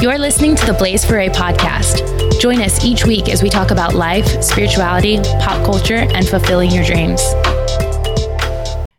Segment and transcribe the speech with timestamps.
[0.00, 2.40] You're listening to the Blaze Foret podcast.
[2.40, 6.84] Join us each week as we talk about life, spirituality, pop culture, and fulfilling your
[6.84, 7.20] dreams.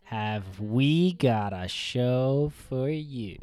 [0.04, 3.40] Have we got a show for you?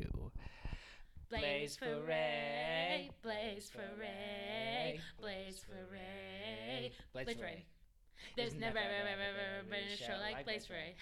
[1.31, 7.65] Blaze Foret, Blaze for A, Blaze Foret, Blaze Foret.
[8.37, 10.95] There's never, ever, ever, ever been a show like Blaze Foret.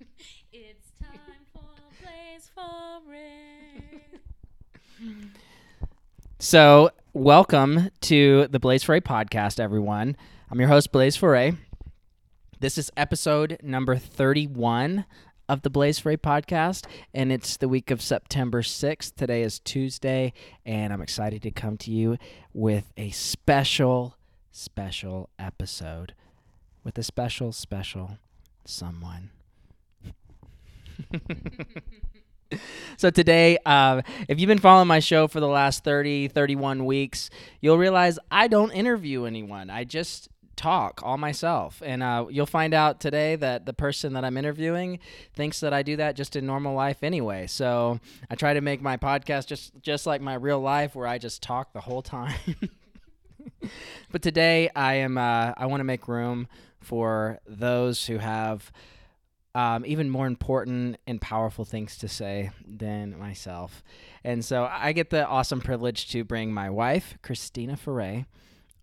[0.52, 1.60] It's time for
[2.00, 4.22] Blaze Foret.
[6.38, 10.18] So, welcome to the Blaze Foret podcast, everyone.
[10.50, 11.54] I'm your host, Blaze Foret.
[12.60, 15.06] This is episode number 31
[15.48, 19.14] of the Blaze Foret podcast, and it's the week of September 6th.
[19.16, 20.34] Today is Tuesday,
[20.66, 22.18] and I'm excited to come to you
[22.52, 24.16] with a special,
[24.52, 26.12] special episode
[26.84, 28.18] with a special, special
[28.66, 29.30] someone.
[32.98, 37.28] So today, uh, if you've been following my show for the last 30, 31 weeks,
[37.60, 39.68] you'll realize I don't interview anyone.
[39.68, 41.82] I just talk all myself.
[41.84, 44.98] And uh, you'll find out today that the person that I'm interviewing
[45.34, 47.46] thinks that I do that just in normal life anyway.
[47.46, 51.18] So I try to make my podcast just, just like my real life where I
[51.18, 52.38] just talk the whole time.
[54.10, 56.48] but today I am uh, I want to make room
[56.80, 58.72] for those who have
[59.56, 63.82] um, even more important and powerful things to say than myself.
[64.22, 68.26] And so I get the awesome privilege to bring my wife, Christina Foret,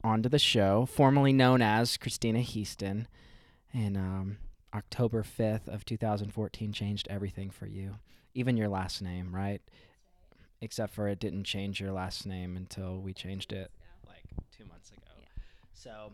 [0.03, 3.07] onto the show, formerly known as Christina Heaston.
[3.71, 4.38] And um,
[4.73, 7.97] October 5th of 2014 changed everything for you,
[8.33, 9.61] even your last name, right?
[10.59, 13.69] Except for it didn't change your last name until we changed it
[14.07, 14.23] like
[14.57, 15.21] two months ago.
[15.71, 16.13] So,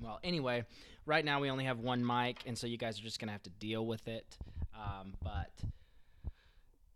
[0.00, 0.64] well, anyway,
[1.04, 3.42] right now we only have one mic, and so you guys are just gonna have
[3.44, 4.36] to deal with it.
[4.74, 5.52] Um, but,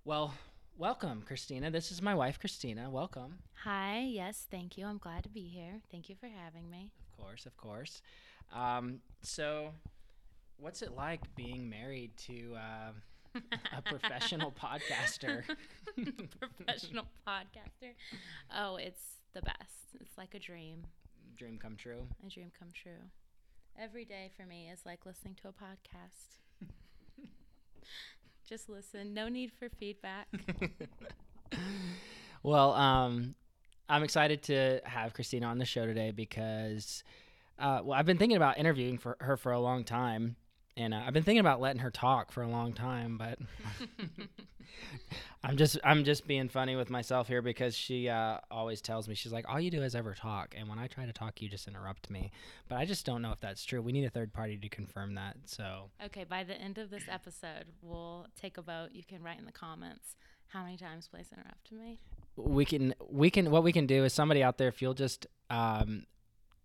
[0.04, 0.34] well,
[0.76, 1.70] welcome, Christina.
[1.70, 2.90] This is my wife, Christina.
[2.90, 3.38] Welcome.
[3.64, 4.86] Hi, yes, thank you.
[4.86, 5.80] I'm glad to be here.
[5.90, 6.90] Thank you for having me.
[7.12, 8.02] Of course, of course.
[8.54, 9.72] Um, so,
[10.58, 13.40] what's it like being married to uh,
[13.76, 15.44] a professional podcaster?
[16.56, 17.92] Professional podcaster.
[18.54, 19.02] Oh, it's
[19.34, 19.94] the best.
[20.00, 20.84] It's like a dream,
[21.36, 22.06] Dream come true.
[22.26, 22.92] a dream come true.
[23.78, 26.38] Every day for me is like listening to a podcast.
[28.48, 29.14] Just listen.
[29.14, 30.28] No need for feedback.
[32.42, 33.34] Well, um,
[33.88, 37.04] I'm excited to have Christina on the show today because,
[37.58, 40.36] uh, well, I've been thinking about interviewing for her for a long time,
[40.76, 43.38] and uh, I've been thinking about letting her talk for a long time, but
[45.44, 49.14] I'm just I'm just being funny with myself here because she uh, always tells me
[49.14, 51.48] she's like, all you do is ever talk, and when I try to talk, you
[51.48, 52.30] just interrupt me.
[52.68, 53.80] But I just don't know if that's true.
[53.82, 55.36] We need a third party to confirm that.
[55.46, 58.90] So okay, by the end of this episode, we'll take a vote.
[58.92, 60.16] You can write in the comments
[60.48, 61.98] how many times Blaze interrupted me.
[62.36, 65.26] we can we can what we can do is somebody out there if you'll just
[65.48, 66.04] um,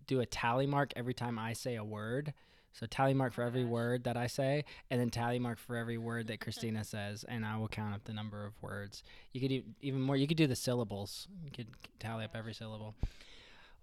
[0.07, 2.33] do a tally mark every time I say a word.
[2.77, 5.97] So tally mark for every word that I say, and then tally mark for every
[5.97, 9.01] word that Christina says, and I will count up the number of words.
[9.31, 10.17] You could even more.
[10.17, 11.27] You could do the syllables.
[11.43, 11.67] You could
[11.99, 12.93] tally up every syllable.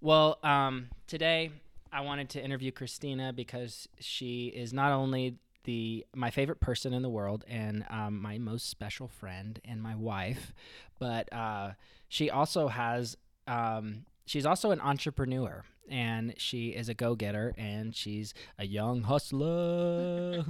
[0.00, 1.52] Well, um, today
[1.90, 7.02] I wanted to interview Christina because she is not only the my favorite person in
[7.02, 10.52] the world and um, my most special friend and my wife,
[10.98, 11.72] but uh,
[12.08, 13.16] she also has
[13.46, 20.44] um, she's also an entrepreneur and she is a go-getter and she's a young hustler.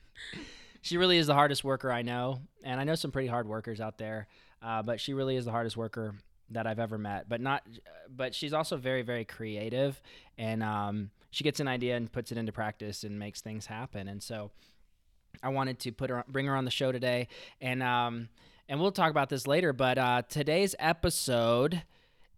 [0.82, 3.80] she really is the hardest worker I know, and I know some pretty hard workers
[3.80, 4.28] out there,
[4.62, 6.14] uh, but she really is the hardest worker
[6.50, 7.28] that I've ever met.
[7.28, 7.66] But not,
[8.14, 10.00] but she's also very, very creative,
[10.36, 14.08] and um, she gets an idea and puts it into practice and makes things happen.
[14.08, 14.50] And so,
[15.42, 17.28] I wanted to put her, bring her on the show today,
[17.60, 18.28] and um,
[18.68, 19.72] and we'll talk about this later.
[19.72, 21.82] But uh, today's episode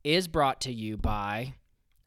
[0.05, 1.55] is brought to you by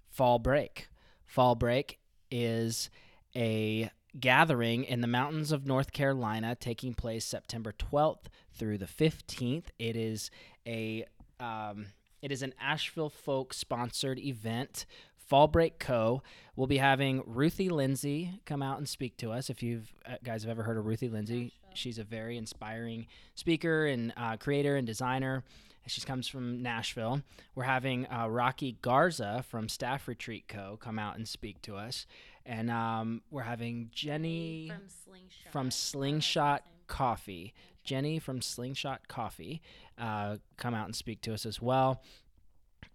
[0.10, 0.90] Fall Break.
[1.26, 2.00] Fall Break
[2.32, 2.90] is
[3.36, 3.90] a
[4.20, 9.66] gathering in the mountains of North Carolina taking place September 12th through the 15th.
[9.80, 10.30] It is
[10.68, 11.06] a
[11.40, 11.88] um,
[12.22, 14.86] it is an Asheville folk sponsored event.
[15.18, 16.22] Fall Break Co.
[16.56, 19.50] will be having Ruthie Lindsey come out and speak to us.
[19.50, 23.88] If you've uh, guys have ever heard of Ruthie Lindsey, she's a very inspiring speaker
[23.88, 25.44] and uh, creator and designer.
[25.86, 27.22] She comes from Nashville.
[27.56, 30.78] We're having uh, Rocky Garza from Staff Retreat Co.
[30.80, 32.06] come out and speak to us,
[32.46, 35.52] and um, we're having Jenny from Slingshot.
[35.52, 37.54] from Slingshot Coffee.
[37.84, 39.62] Jenny from Slingshot Coffee
[39.98, 42.02] uh, come out and speak to us as well.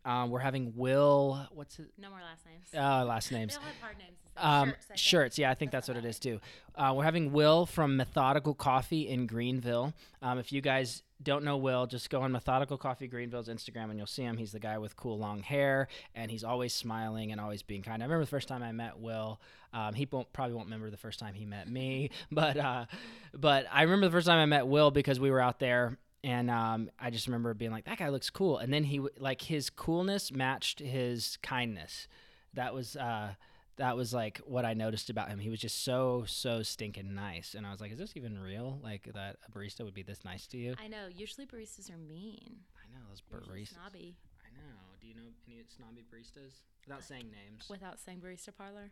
[0.04, 1.46] Um, we're having Will.
[1.52, 1.88] What's it?
[1.98, 2.68] No more last names.
[2.74, 3.54] Uh, last names.
[3.54, 4.16] They all have hard names.
[4.40, 5.38] Um, shirts, shirts.
[5.38, 6.40] Yeah, I think That's that's what it is too.
[6.74, 9.92] Uh, we're having Will from Methodical Coffee in Greenville.
[10.22, 13.98] Um, if you guys don't know Will, just go on Methodical Coffee Greenville's Instagram and
[13.98, 14.36] you'll see him.
[14.36, 18.02] He's the guy with cool long hair and he's always smiling and always being kind.
[18.02, 19.40] I remember the first time I met Will.
[19.72, 22.86] Um, he won't, probably won't remember the first time he met me, but uh,
[23.34, 26.50] but I remember the first time I met Will because we were out there and
[26.50, 28.58] um, I just remember being like, that guy looks cool.
[28.58, 32.08] And then he like his coolness matched his kindness.
[32.54, 33.34] That was uh,
[33.78, 35.38] that was like what I noticed about him.
[35.38, 38.78] He was just so so stinking nice, and I was like, is this even real?
[38.82, 40.74] Like that a barista would be this nice to you?
[40.82, 41.06] I know.
[41.14, 42.58] Usually baristas are mean.
[42.76, 43.74] I know those baristas.
[43.74, 44.16] snobby.
[44.44, 44.76] I know.
[45.00, 46.52] Do you know any snobby baristas?
[46.86, 47.68] Without uh, saying names.
[47.68, 48.90] Without saying barista parlor.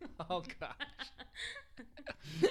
[0.30, 2.50] oh gosh.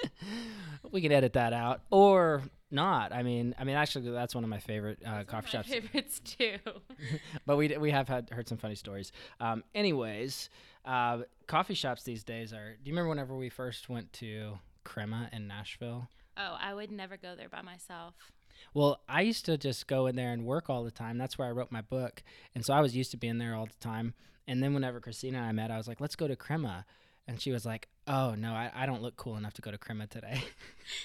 [0.92, 3.12] we could edit that out or not.
[3.12, 5.68] I mean, I mean, actually, that's one of my favorite uh, coffee of shops.
[5.68, 6.56] favorites too.
[7.46, 9.12] but we d- we have had heard some funny stories.
[9.40, 10.50] Um, anyways,
[10.84, 12.76] uh, coffee shops these days are.
[12.82, 16.08] Do you remember whenever we first went to Crema in Nashville?
[16.36, 18.14] oh, I would never go there by myself.
[18.74, 21.18] Well, I used to just go in there and work all the time.
[21.18, 22.22] That's where I wrote my book,
[22.54, 24.14] and so I was used to being there all the time.
[24.46, 26.84] And then whenever Christina and I met, I was like, "Let's go to Crema,"
[27.30, 29.78] and she was like, "Oh no, I, I don't look cool enough to go to
[29.78, 30.42] Crema today."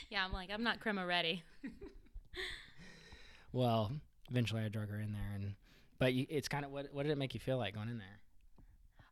[0.09, 1.43] Yeah, I'm like, I'm not crema ready.
[3.53, 3.91] well,
[4.31, 5.53] eventually I drug her in there, and
[5.99, 7.99] but you, it's kind of what what did it make you feel like going in
[7.99, 8.19] there?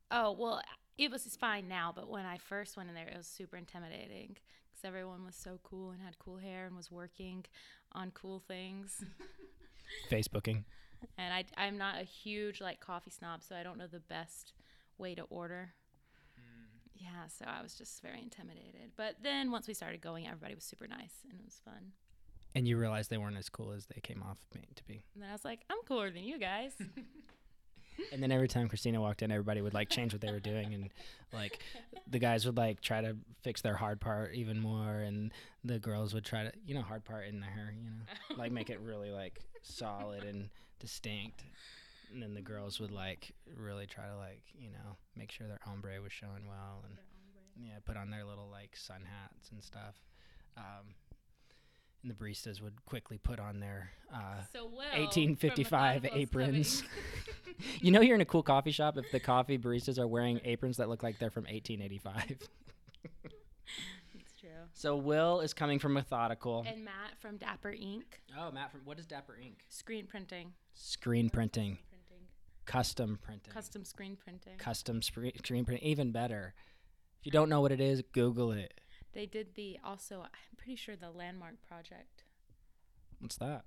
[0.10, 0.62] Oh well,
[0.98, 4.38] it was fine now, but when I first went in there, it was super intimidating
[4.72, 7.46] because everyone was so cool and had cool hair and was working
[7.92, 9.04] on cool things.
[10.12, 10.64] Facebooking.
[11.20, 14.54] and I I'm not a huge like coffee snob, so I don't know the best
[14.98, 15.74] way to order.
[17.04, 18.92] Yeah, so I was just very intimidated.
[18.96, 21.92] But then once we started going, everybody was super nice and it was fun.
[22.56, 25.04] And you realized they weren't as cool as they came off to be.
[25.14, 26.74] And then I was like, I'm cooler than you guys.
[28.12, 30.74] And then every time Christina walked in, everybody would like change what they were doing,
[30.74, 30.90] and
[31.32, 31.60] like
[32.10, 35.32] the guys would like try to fix their hard part even more, and
[35.64, 38.70] the girls would try to, you know, hard part in there, you know, like make
[38.70, 40.50] it really like solid and
[40.80, 41.44] distinct.
[42.12, 45.60] And then the girls would like really try to like, you know, make sure their
[45.66, 46.98] ombre was showing well, and
[47.60, 49.96] yeah, put on their little like sun hats and stuff.
[50.58, 50.94] Um,
[52.04, 54.90] and the baristas would quickly put on their uh, so well.
[54.92, 56.84] 1855 aprons.
[57.82, 60.78] you know you're in a cool coffee shop if the coffee baristas are wearing aprons
[60.78, 62.32] that look like they're from 1885.
[62.32, 62.50] It's
[64.40, 64.50] true.
[64.74, 66.66] so Will is coming from Methodical.
[66.68, 68.22] And Matt from Dapper Ink.
[68.38, 69.64] oh, Matt from what is Dapper Ink?
[69.70, 70.54] Screen printing.
[70.74, 71.78] Screen Printing.
[72.66, 74.58] Custom printing, Custom screen printing.
[74.58, 75.82] custom screen, screen print.
[75.84, 76.54] Even better.
[77.20, 78.80] If you don't know what it is, Google it.
[79.14, 80.22] They did the also.
[80.22, 82.24] I'm pretty sure the landmark project.
[83.20, 83.64] What's that?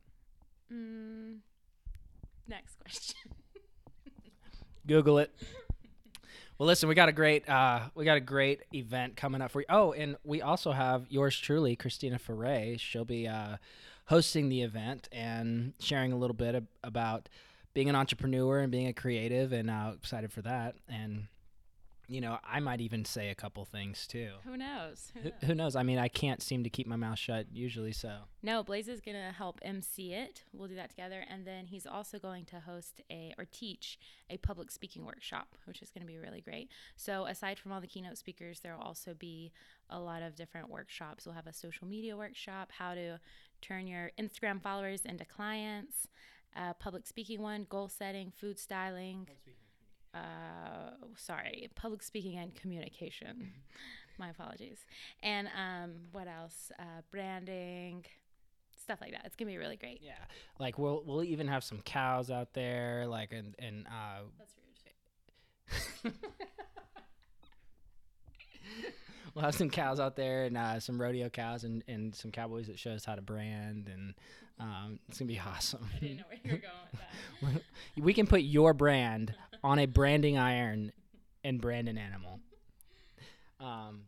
[0.73, 1.39] Mm,
[2.49, 3.17] next question.
[4.87, 5.31] Google it.
[6.59, 9.61] Well, listen, we got a great uh, we got a great event coming up for
[9.61, 9.67] you.
[9.69, 12.81] Oh, and we also have yours truly, Christina Foret.
[12.81, 13.57] She'll be uh,
[14.07, 17.29] hosting the event and sharing a little bit ab- about
[17.77, 20.77] being an entrepreneur and being a creative, and uh, excited for that.
[20.89, 21.27] And
[22.09, 24.31] you know, I might even say a couple things too.
[24.45, 25.11] Who knows?
[25.13, 25.39] Who Who, knows?
[25.45, 25.77] who knows?
[25.77, 29.03] I mean, I can't seem to keep my mouth shut usually, so No, Blaze is
[29.03, 30.45] gonna help MC it.
[30.55, 33.99] We'll do that together, and then he's also going to host a or teach
[34.31, 36.71] a public speaking workshop, which is gonna be really great.
[36.97, 39.53] So aside from all the keynote speakers, there will also be
[39.91, 41.27] a lot of different workshops.
[41.27, 43.21] We'll have a social media workshop, how to
[43.61, 46.09] turn your Instagram followers into clients,
[46.57, 49.29] a public speaking one, goal setting, food styling.
[50.15, 53.53] Uh, sorry, public speaking and communication.
[54.19, 54.79] My apologies.
[55.23, 56.73] And um, what else?
[56.79, 58.07] Uh, branding,
[58.81, 59.23] stuff like that.
[59.27, 60.01] It's gonna be really great.
[60.03, 60.13] yeah.
[60.59, 64.55] Like we'll we'll even have some cows out there, like and and uh, That's
[66.05, 66.15] rude.
[69.37, 72.69] we'll have some cows out there and uh, some rodeo cows and, and some cowboys
[72.69, 74.15] that show us how to brand and
[74.59, 75.87] um, it's gonna be awesome.
[75.95, 76.57] I didn't know where you were
[77.43, 77.63] going with that.
[78.03, 80.91] we can put your brand on a branding iron
[81.45, 82.41] and brand an animal.
[83.61, 84.05] Um,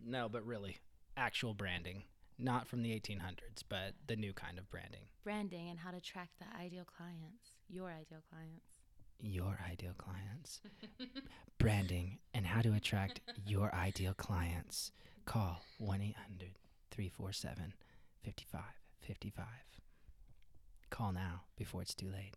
[0.00, 0.76] no, but really,
[1.16, 2.04] actual branding,
[2.38, 5.02] not from the 1800s, but the new kind of branding.
[5.24, 8.78] Branding and how to track the ideal clients, your ideal clients.
[9.20, 10.60] Your ideal clients.
[11.58, 12.18] branding and
[12.52, 14.92] how to attract your ideal clients.
[15.24, 16.50] Call 1 800
[16.90, 17.72] 347
[18.24, 19.46] 5555.
[20.90, 22.36] Call now before it's too late.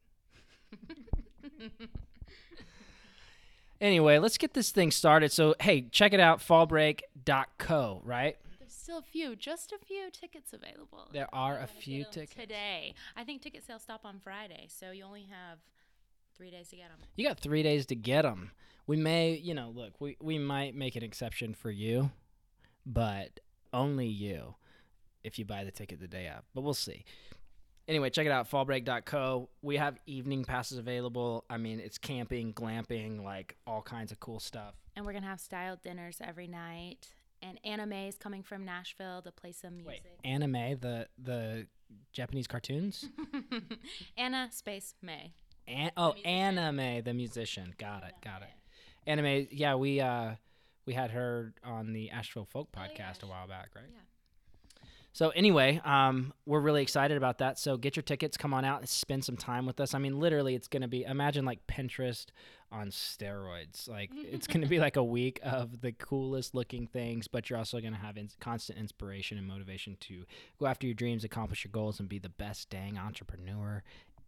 [3.81, 5.33] Anyway, let's get this thing started.
[5.33, 8.37] So, hey, check it out fallbreak.co, right?
[8.57, 11.09] There's still a few, just a few tickets available.
[11.11, 12.35] There are a few tickets.
[12.35, 12.93] today.
[13.17, 15.59] I think ticket sales stop on Friday, so you only have
[16.37, 16.99] three days to get them.
[17.15, 18.51] You got three days to get them.
[18.87, 22.11] We may, you know, look, we, we might make an exception for you,
[22.85, 23.39] but
[23.73, 24.55] only you
[25.23, 26.43] if you buy the ticket the day of.
[26.53, 27.03] But we'll see.
[27.87, 29.49] Anyway, check it out, fallbreak.co.
[29.61, 31.45] We have evening passes available.
[31.49, 34.73] I mean, it's camping, glamping, like all kinds of cool stuff.
[34.95, 37.07] And we're gonna have styled dinners every night.
[37.41, 40.01] And anime is coming from Nashville to play some music.
[40.03, 41.67] Wait, anime, the the
[42.11, 43.05] Japanese cartoons?
[44.17, 45.33] Anna Space May.
[45.67, 47.73] An- oh, anime, the musician.
[47.77, 48.49] Got it, got it.
[49.07, 50.31] Anime, yeah, we uh
[50.85, 53.85] we had her on the Asheville Folk Oh, podcast a while back, right?
[53.91, 53.99] Yeah.
[55.13, 57.57] So anyway, um, we're really excited about that.
[57.57, 59.93] So get your tickets, come on out, and spend some time with us.
[59.93, 62.25] I mean, literally, it's gonna be imagine like Pinterest
[62.71, 63.87] on steroids.
[63.87, 67.79] Like it's gonna be like a week of the coolest looking things, but you're also
[67.79, 70.25] gonna have ins- constant inspiration and motivation to
[70.59, 73.83] go after your dreams, accomplish your goals, and be the best dang entrepreneur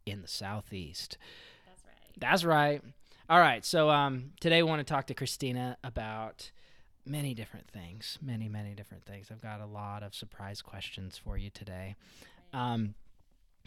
[0.08, 1.18] in the southeast.
[1.66, 2.20] That's right.
[2.20, 2.82] That's right.
[3.30, 3.66] All right.
[3.66, 6.52] So um, today we want to talk to Christina about
[7.06, 9.28] many different things, many, many different things.
[9.32, 11.96] I've got a lot of surprise questions for you today.
[12.54, 12.96] Um,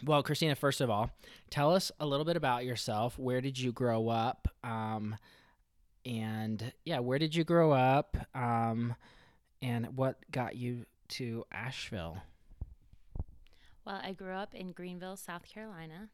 [0.03, 1.11] well, Christina, first of all,
[1.49, 3.19] tell us a little bit about yourself.
[3.19, 4.47] Where did you grow up?
[4.63, 5.15] Um,
[6.05, 8.17] and yeah, where did you grow up?
[8.33, 8.95] Um,
[9.61, 12.17] and what got you to Asheville?
[13.85, 16.09] Well, I grew up in Greenville, South Carolina,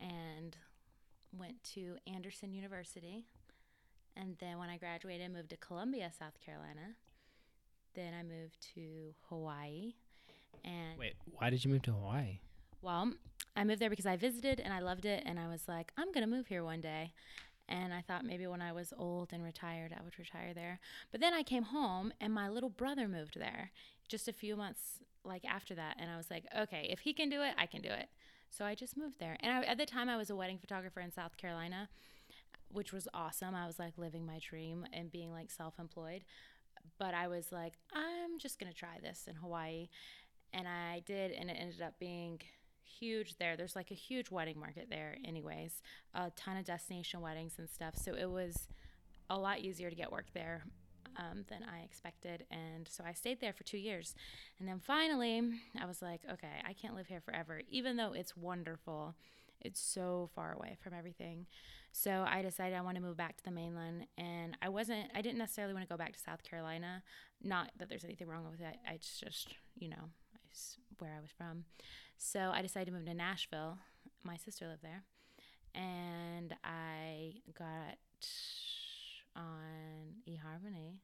[0.00, 0.56] and
[1.36, 3.24] went to Anderson University.
[4.16, 6.94] And then when I graduated, moved to Columbia, South Carolina.
[7.94, 9.94] Then I moved to Hawaii.
[10.64, 12.38] And Wait, why did you move to Hawaii?
[12.82, 13.12] well,
[13.56, 15.22] I moved there because I visited and I loved it.
[15.24, 17.12] And I was like, I'm going to move here one day.
[17.68, 20.80] And I thought maybe when I was old and retired, I would retire there.
[21.10, 23.70] But then I came home and my little brother moved there
[24.06, 25.96] just a few months like after that.
[25.98, 28.08] And I was like, okay, if he can do it, I can do it.
[28.56, 29.36] So I just moved there.
[29.40, 31.88] And I, at the time, I was a wedding photographer in South Carolina,
[32.68, 33.54] which was awesome.
[33.54, 36.22] I was like living my dream and being like self employed.
[36.98, 39.88] But I was like, I'm just going to try this in Hawaii.
[40.52, 41.32] And I did.
[41.32, 42.40] And it ended up being
[42.84, 43.56] huge there.
[43.56, 45.82] There's like a huge wedding market there, anyways,
[46.14, 47.96] a ton of destination weddings and stuff.
[47.96, 48.68] So it was
[49.28, 50.62] a lot easier to get work there
[51.16, 52.44] um, than I expected.
[52.50, 54.14] And so I stayed there for two years.
[54.58, 55.42] And then finally,
[55.80, 59.14] I was like, okay, I can't live here forever, even though it's wonderful.
[59.60, 61.46] It's so far away from everything.
[61.92, 64.06] So I decided I want to move back to the mainland.
[64.18, 67.02] And I wasn't, I didn't necessarily want to go back to South Carolina.
[67.42, 68.76] Not that there's anything wrong with it.
[68.86, 70.10] I just, you know,
[70.98, 71.64] where I was from.
[72.18, 73.78] So I decided to move to Nashville.
[74.22, 75.04] My sister lived there.
[75.74, 77.98] And I got
[79.36, 80.98] on eHarmony.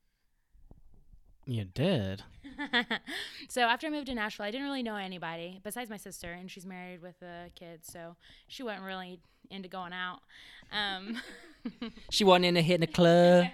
[1.46, 2.22] You did.
[3.48, 6.50] so after I moved to Nashville, I didn't really know anybody besides my sister, and
[6.50, 9.20] she's married with a kid, so she wasn't really
[9.50, 10.20] into going out.
[10.72, 11.20] Um,
[12.10, 13.46] She wasn't into hitting a club.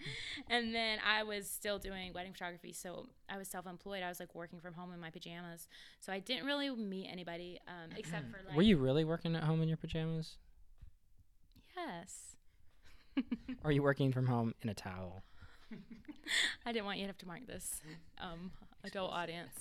[0.50, 4.02] and then I was still doing wedding photography, so I was self-employed.
[4.02, 5.68] I was like working from home in my pajamas,
[6.00, 9.44] so I didn't really meet anybody um, except for like Were you really working at
[9.44, 10.36] home in your pajamas?
[11.76, 12.31] yes.
[13.62, 15.22] Or are you working from home in a towel?
[16.66, 17.80] I didn't want you to have to mark this
[18.20, 18.50] um,
[18.84, 19.54] adult audience.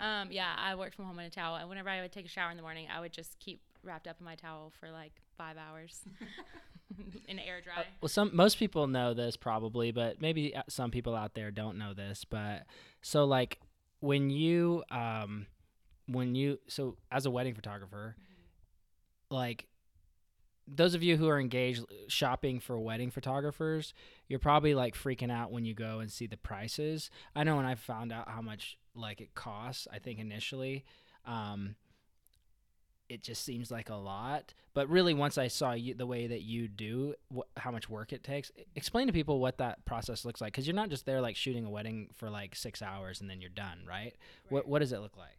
[0.00, 2.28] Um, yeah, I worked from home in a towel, and whenever I would take a
[2.28, 5.12] shower in the morning, I would just keep wrapped up in my towel for like
[5.36, 6.02] five hours
[7.28, 7.84] in air dry.
[8.00, 11.78] Well, some most people know this probably, but maybe uh, some people out there don't
[11.78, 12.24] know this.
[12.24, 12.64] But
[13.02, 13.60] so like
[14.00, 15.46] when you um
[16.06, 18.16] when you so as a wedding photographer,
[19.30, 19.66] like
[20.68, 23.94] those of you who are engaged shopping for wedding photographers,
[24.28, 27.10] you're probably like freaking out when you go and see the prices.
[27.34, 30.84] I know when I found out how much like it costs, I think initially,
[31.24, 31.76] um,
[33.08, 34.52] it just seems like a lot.
[34.74, 38.12] But really, once I saw you, the way that you do, wh- how much work
[38.12, 40.52] it takes, explain to people what that process looks like.
[40.52, 43.40] Because you're not just there like shooting a wedding for like six hours and then
[43.40, 44.14] you're done, right?
[44.50, 45.38] What What does it look like?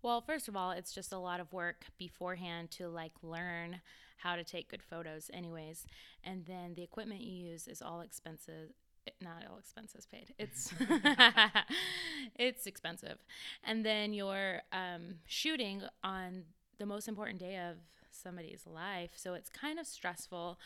[0.00, 3.80] Well, first of all, it's just a lot of work beforehand to like learn
[4.18, 5.86] how to take good photos, anyways.
[6.24, 8.70] And then the equipment you use is all expensive.
[9.06, 10.34] eh, Not all expenses paid.
[10.38, 10.72] It's
[12.36, 13.18] it's expensive,
[13.64, 16.42] and then you're um, shooting on
[16.78, 17.76] the most important day of
[18.10, 20.58] somebody's life, so it's kind of stressful,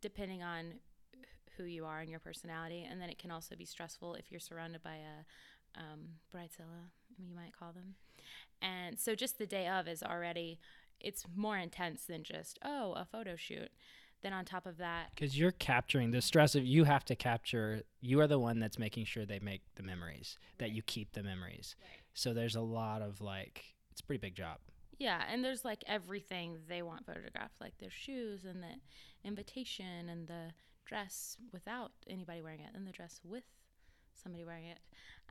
[0.00, 0.74] depending on
[1.56, 2.86] who you are and your personality.
[2.88, 6.00] And then it can also be stressful if you're surrounded by a um,
[6.34, 7.94] bridezilla, you might call them.
[8.62, 10.58] And so just the day of is already
[11.02, 13.70] it's more intense than just oh a photo shoot.
[14.22, 17.82] Then on top of that, Because you're capturing the stress of you have to capture.
[18.00, 21.24] You are the one that's making sure they make the memories, that you keep the
[21.24, 21.74] memories.
[22.14, 24.58] So there's a lot of like, it's a pretty big job.
[24.98, 28.74] Yeah, and there's like everything they want photographed, like their shoes and the
[29.24, 30.52] invitation and the
[30.86, 33.42] dress without anybody wearing it, and the dress with
[34.22, 34.78] somebody wearing it.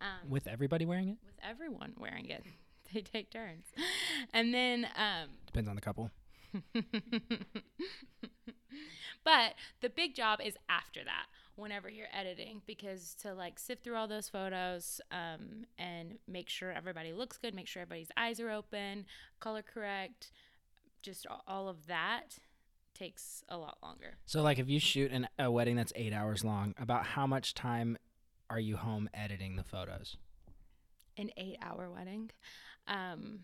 [0.02, 1.18] Um, With everybody wearing it?
[1.26, 2.44] with everyone wearing it.
[2.94, 3.66] They take turns.
[4.34, 6.12] And then um Depends on the couple.
[9.24, 13.96] but the big job is after that whenever you're editing because to like sift through
[13.96, 18.50] all those photos um, and make sure everybody looks good make sure everybody's eyes are
[18.50, 19.06] open
[19.40, 20.32] color correct
[21.02, 22.38] just all of that
[22.94, 26.44] takes a lot longer So, like, if you shoot an, a wedding that's eight hours
[26.44, 27.98] long, about how much time
[28.50, 30.18] are you home editing the photos?
[31.18, 32.32] an eight hour wedding
[32.92, 33.40] um,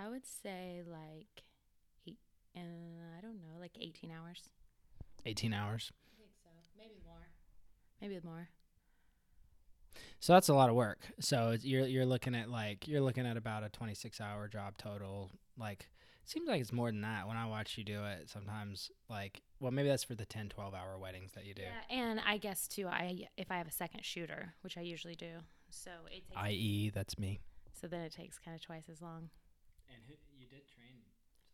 [0.00, 1.42] i would say like
[2.06, 2.18] eight
[2.56, 2.60] uh,
[3.18, 4.42] i don't know like 18 hours
[5.24, 5.90] 18 hours.
[5.92, 6.48] i think so
[6.78, 7.28] maybe more
[8.00, 8.48] maybe more
[10.20, 10.98] So that's a lot of work.
[11.20, 14.76] So it's- you're you're looking at like you're looking at about a 26 hour job
[14.78, 15.30] total.
[15.58, 15.88] Like
[16.24, 18.28] seems like it's more than that when I watch you do it.
[18.28, 21.62] Sometimes like well maybe that's for the 10 12 hour weddings that you do.
[21.62, 25.16] Yeah, and I guess too, I if I have a second shooter, which I usually
[25.16, 25.32] do,
[25.76, 26.90] so it takes, I.e.
[26.94, 27.40] that's me.
[27.80, 29.30] so then it takes kind of twice as long.
[29.88, 30.96] And who, you did train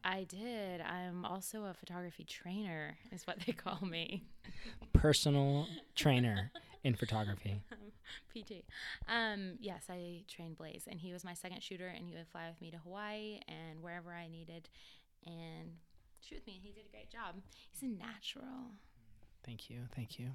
[0.04, 0.80] I did.
[0.80, 4.24] I'm also a photography trainer, is what they call me,
[4.92, 6.50] personal trainer
[6.82, 7.62] in photography.
[8.34, 8.64] PT.
[9.08, 12.48] Um, yes, I trained Blaze, and he was my second shooter, and he would fly
[12.48, 14.68] with me to Hawaii and wherever I needed,
[15.24, 15.76] and
[16.20, 16.54] shoot with me.
[16.54, 17.36] And he did a great job.
[17.70, 18.72] He's a natural.
[19.46, 19.82] Thank you.
[19.94, 20.30] Thank you.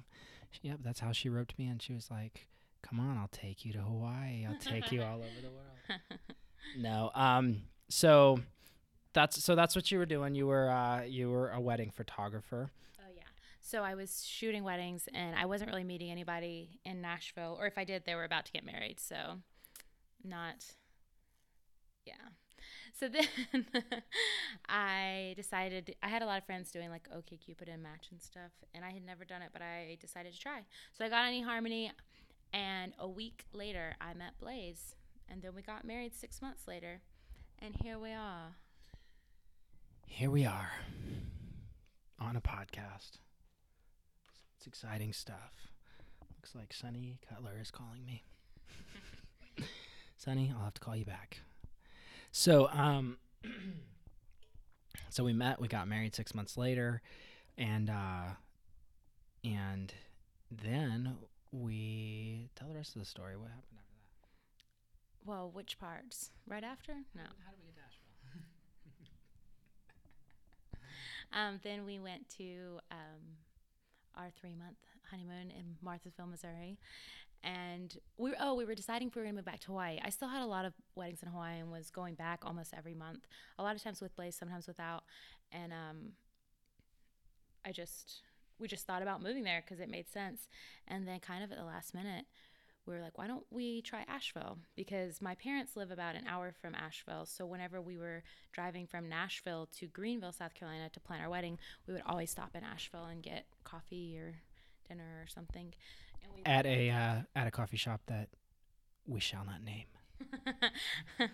[0.62, 1.78] Yep, that's how she roped me in.
[1.78, 2.48] She was like,
[2.82, 4.46] "Come on, I'll take you to Hawaii.
[4.48, 6.00] I'll take you all over the world."
[6.78, 7.10] no.
[7.14, 8.40] Um so
[9.12, 10.34] that's so that's what you were doing.
[10.34, 12.70] You were uh you were a wedding photographer.
[13.00, 13.22] Oh yeah.
[13.60, 17.78] So I was shooting weddings and I wasn't really meeting anybody in Nashville or if
[17.78, 19.00] I did they were about to get married.
[19.00, 19.40] So
[20.22, 20.66] not
[22.04, 22.14] yeah.
[22.92, 23.08] So
[23.42, 23.66] then
[24.68, 28.20] I decided I had a lot of friends doing like OK Cupid and Match and
[28.20, 30.60] stuff and I had never done it but I decided to try.
[30.92, 31.90] So I got on eHarmony
[32.52, 34.94] and a week later I met Blaze
[35.28, 37.00] and then we got married 6 months later
[37.58, 38.56] and here we are.
[40.06, 40.70] Here we are
[42.18, 43.18] on a podcast.
[44.56, 45.70] It's exciting stuff.
[46.36, 48.24] Looks like Sunny Cutler is calling me.
[50.16, 51.38] Sunny, I'll have to call you back.
[52.32, 53.18] So, um,
[55.10, 55.60] so we met.
[55.60, 57.02] We got married six months later,
[57.56, 58.34] and uh,
[59.44, 59.92] and
[60.50, 61.16] then
[61.52, 63.36] we tell the rest of the story.
[63.36, 65.28] What happened after that?
[65.28, 66.30] Well, which parts?
[66.46, 66.92] Right after?
[67.14, 67.22] No.
[67.22, 68.04] How did we get to Asheville?
[71.30, 73.20] Um, then we went to um,
[74.16, 74.78] our three month
[75.10, 76.78] honeymoon in Marthasville, Missouri.
[77.44, 79.66] And we were, oh, we were deciding if we were going to move back to
[79.68, 79.98] Hawaii.
[80.02, 82.94] I still had a lot of weddings in Hawaii and was going back almost every
[82.94, 83.26] month.
[83.58, 85.04] A lot of times with Blaze, sometimes without.
[85.52, 86.12] And um,
[87.64, 88.22] I just,
[88.58, 90.48] we just thought about moving there because it made sense.
[90.86, 92.26] And then kind of at the last minute,
[92.86, 94.58] we were like, why don't we try Asheville?
[94.74, 97.26] Because my parents live about an hour from Asheville.
[97.26, 101.58] So whenever we were driving from Nashville to Greenville, South Carolina to plan our wedding,
[101.86, 104.36] we would always stop in Asheville and get coffee or
[104.88, 105.74] dinner or something.
[106.22, 108.30] And we At a uh, at a coffee shop that
[109.06, 109.86] we shall not name.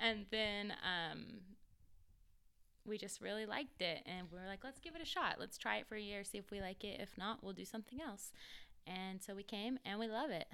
[0.00, 1.26] and then um,
[2.86, 4.02] we just really liked it.
[4.06, 5.36] And we were like, let's give it a shot.
[5.38, 7.00] Let's try it for a year, see if we like it.
[7.00, 8.32] If not, we'll do something else.
[8.86, 10.46] And so we came and we love it.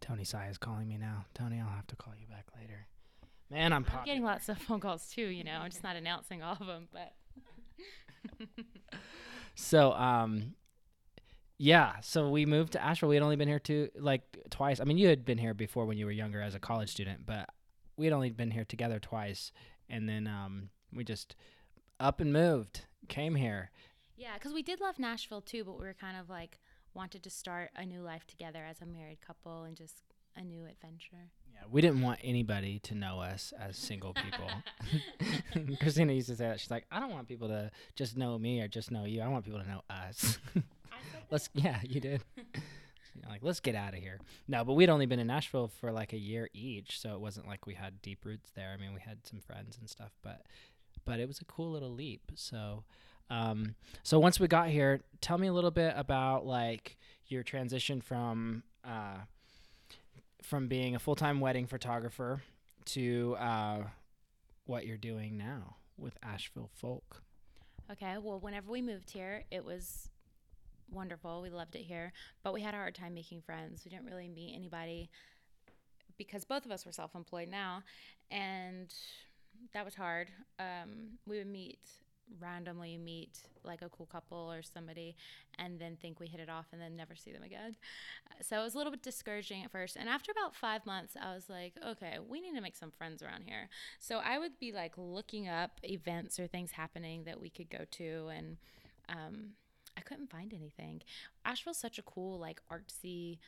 [0.00, 1.24] Tony Sai is calling me now.
[1.34, 2.86] Tony, I'll have to call you back later.
[3.50, 5.58] Man, I'm I'm getting lots of phone calls too, you know.
[5.62, 7.12] I'm just not announcing all of them, but
[9.56, 10.54] So, um,
[11.58, 11.94] yeah.
[12.02, 13.08] So we moved to Asheville.
[13.08, 14.80] We had only been here two, like twice.
[14.80, 17.26] I mean, you had been here before when you were younger as a college student,
[17.26, 17.48] but
[17.96, 19.50] we had only been here together twice,
[19.88, 21.36] and then um, we just
[22.00, 23.70] up and moved, came here.
[24.16, 26.58] yeah, because we did love Nashville too, but we were kind of like
[26.94, 30.02] wanted to start a new life together as a married couple and just
[30.36, 31.30] a new adventure.
[31.52, 35.66] Yeah, we didn't want anybody to know us as single people.
[35.80, 36.60] Christina used to say that.
[36.60, 39.22] She's like, I don't want people to just know me or just know you.
[39.22, 40.38] I want people to know us.
[41.30, 44.88] let's yeah you did You know, like let's get out of here no but we'd
[44.88, 48.00] only been in nashville for like a year each so it wasn't like we had
[48.02, 50.42] deep roots there i mean we had some friends and stuff but
[51.06, 52.84] but it was a cool little leap so
[53.30, 56.96] um so once we got here tell me a little bit about like
[57.28, 59.16] your transition from uh
[60.42, 62.42] from being a full-time wedding photographer
[62.84, 63.78] to uh
[64.66, 67.22] what you're doing now with asheville folk
[67.88, 70.10] Okay, well, whenever we moved here, it was
[70.90, 71.40] wonderful.
[71.40, 73.82] We loved it here, but we had a hard time making friends.
[73.84, 75.08] We didn't really meet anybody.
[76.18, 77.84] because both of us were self-employed now,
[78.30, 78.92] and
[79.72, 80.28] that was hard.
[80.58, 81.78] Um, we would meet
[82.40, 85.14] randomly meet like a cool couple or somebody
[85.58, 87.76] and then think we hit it off and then never see them again.
[88.42, 89.96] So it was a little bit discouraging at first.
[89.96, 93.22] And after about five months, I was like, okay, we need to make some friends
[93.22, 93.68] around here.
[93.98, 97.84] So I would be like looking up events or things happening that we could go
[97.92, 98.28] to.
[98.34, 98.56] And
[99.08, 99.50] um,
[99.96, 101.02] I couldn't find anything.
[101.44, 103.38] Asheville's such a cool, like artsy,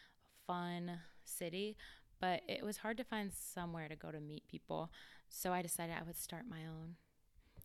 [0.47, 1.77] fun city,
[2.21, 4.91] but it was hard to find somewhere to go to meet people.
[5.29, 6.97] So I decided I would start my own.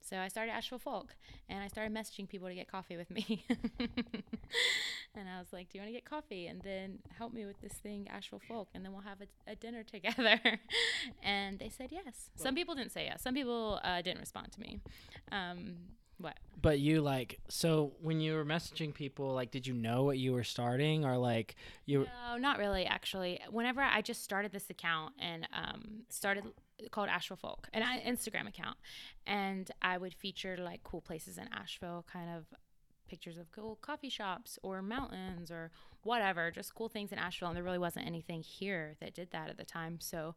[0.02, 1.16] So I started Asheville Folk
[1.48, 3.46] and I started messaging people to get coffee with me.
[3.80, 6.48] and I was like, Do you want to get coffee?
[6.48, 9.56] And then help me with this thing, Asheville Folk, and then we'll have a, a
[9.56, 10.40] dinner together.
[11.24, 12.30] and they said yes.
[12.38, 13.22] Well, Some people didn't say yes.
[13.22, 14.82] Some people uh, didn't respond to me.
[15.32, 15.76] Um,
[16.18, 16.38] what?
[16.62, 20.34] But you like so when you were messaging people, like, did you know what you
[20.34, 22.08] were starting, or like you?
[22.30, 22.86] No, not really.
[22.86, 26.46] Actually, whenever I just started this account and um, started
[26.92, 28.78] called Asheville Folk, an Instagram account,
[29.26, 32.46] and I would feature like cool places in Asheville, kind of
[33.08, 35.72] pictures of cool coffee shops or mountains or
[36.04, 37.50] whatever, just cool things in Asheville.
[37.50, 40.36] And there really wasn't anything here that did that at the time, so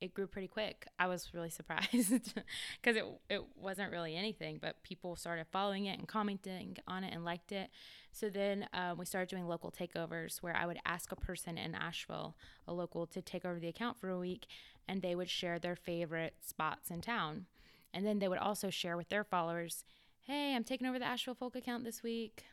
[0.00, 0.86] it grew pretty quick.
[0.98, 1.90] I was really surprised
[2.82, 7.12] because it it wasn't really anything, but people started following it and commenting on it
[7.12, 7.70] and liked it.
[8.12, 11.74] So then um, we started doing local takeovers where I would ask a person in
[11.74, 14.46] Asheville, a local, to take over the account for a week,
[14.88, 17.46] and they would share their favorite spots in town.
[17.92, 19.84] And then they would also share with their followers,
[20.26, 22.44] hey, I'm taking over the Asheville Folk account this week.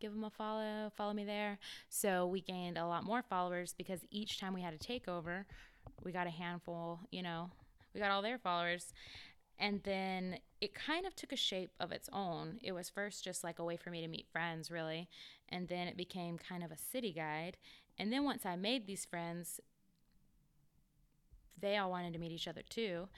[0.00, 1.58] Give them a follow, follow me there.
[1.88, 5.44] So we gained a lot more followers because each time we had a takeover,
[6.02, 7.50] we got a handful, you know,
[7.94, 8.92] we got all their followers.
[9.58, 12.58] And then it kind of took a shape of its own.
[12.62, 15.08] It was first just like a way for me to meet friends, really.
[15.48, 17.56] And then it became kind of a city guide.
[17.98, 19.60] And then once I made these friends,
[21.60, 23.08] they all wanted to meet each other too.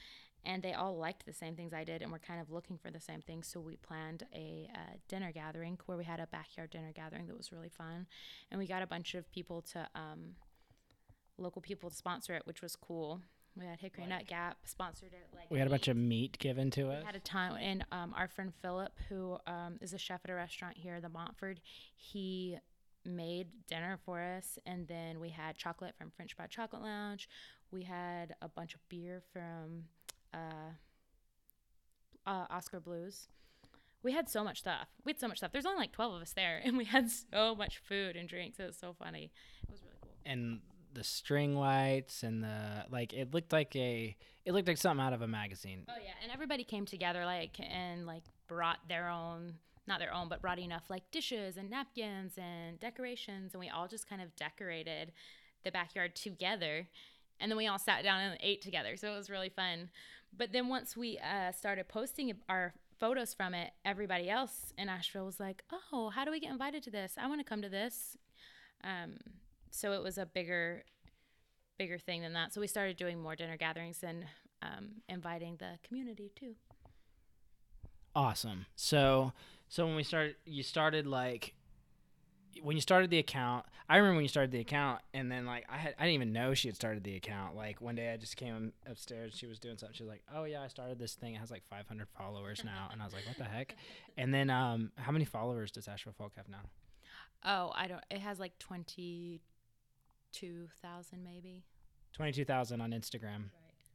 [0.47, 2.91] And they all liked the same things I did and were kind of looking for
[2.91, 3.47] the same things.
[3.47, 7.37] So we planned a uh, dinner gathering where we had a backyard dinner gathering that
[7.37, 8.07] was really fun.
[8.51, 10.35] And we got a bunch of people to, um,
[11.39, 13.21] local people to sponsor it, which was cool.
[13.57, 15.29] We had Hickory like, Nut Gap sponsored it.
[15.35, 17.01] Like we had a bunch of meat given to us.
[17.01, 17.07] we.
[17.07, 20.35] Had a ton, and um, our friend Philip, who um, is a chef at a
[20.35, 21.61] restaurant here, the Montford,
[21.95, 22.59] he
[23.05, 27.29] made dinner for us, and then we had chocolate from French Broad Chocolate Lounge.
[27.75, 29.87] We had a bunch of beer from
[30.33, 30.71] uh,
[32.25, 33.27] uh, Oskar Blues.
[34.05, 34.87] We had so much stuff.
[35.05, 35.51] We had so much stuff.
[35.51, 38.61] There's only like 12 of us there, and we had so much food and drinks.
[38.61, 39.33] It was so funny.
[39.65, 40.11] It was really cool.
[40.25, 40.61] And
[40.95, 45.13] the string lights and the like it looked like a it looked like something out
[45.13, 45.85] of a magazine.
[45.89, 49.55] Oh yeah, and everybody came together like and like brought their own
[49.89, 53.89] not their own, but brought enough like dishes and napkins and decorations and we all
[53.89, 55.11] just kind of decorated
[55.65, 56.87] the backyard together
[57.41, 58.97] and then we all sat down and ate together.
[58.97, 59.91] So it was really fun.
[60.37, 65.27] But then once we uh, started posting our photos from it, everybody else in Asheville
[65.27, 67.15] was like, "Oh, how do we get invited to this?
[67.19, 68.17] I want to come to this."
[68.83, 69.19] Um,
[69.71, 70.85] so it was a bigger,
[71.79, 72.53] bigger thing than that.
[72.53, 74.25] So we started doing more dinner gatherings and
[74.63, 76.55] um, inviting the community too.
[78.15, 78.67] Awesome.
[78.77, 79.33] So,
[79.69, 81.55] so when we started, you started like
[82.63, 85.65] when you started the account, I remember when you started the account, and then like
[85.69, 87.57] I had I didn't even know she had started the account.
[87.57, 89.95] Like one day I just came upstairs, she was doing something.
[89.95, 91.35] She was like, "Oh yeah, I started this thing.
[91.35, 93.77] It has like 500 followers now," and I was like, "What the heck?"
[94.17, 96.63] And then um, how many followers does Asheville Folk have now?
[97.45, 98.03] Oh, I don't.
[98.11, 101.65] It has like 22,000 maybe.
[102.15, 103.51] 22,000 on Instagram, right.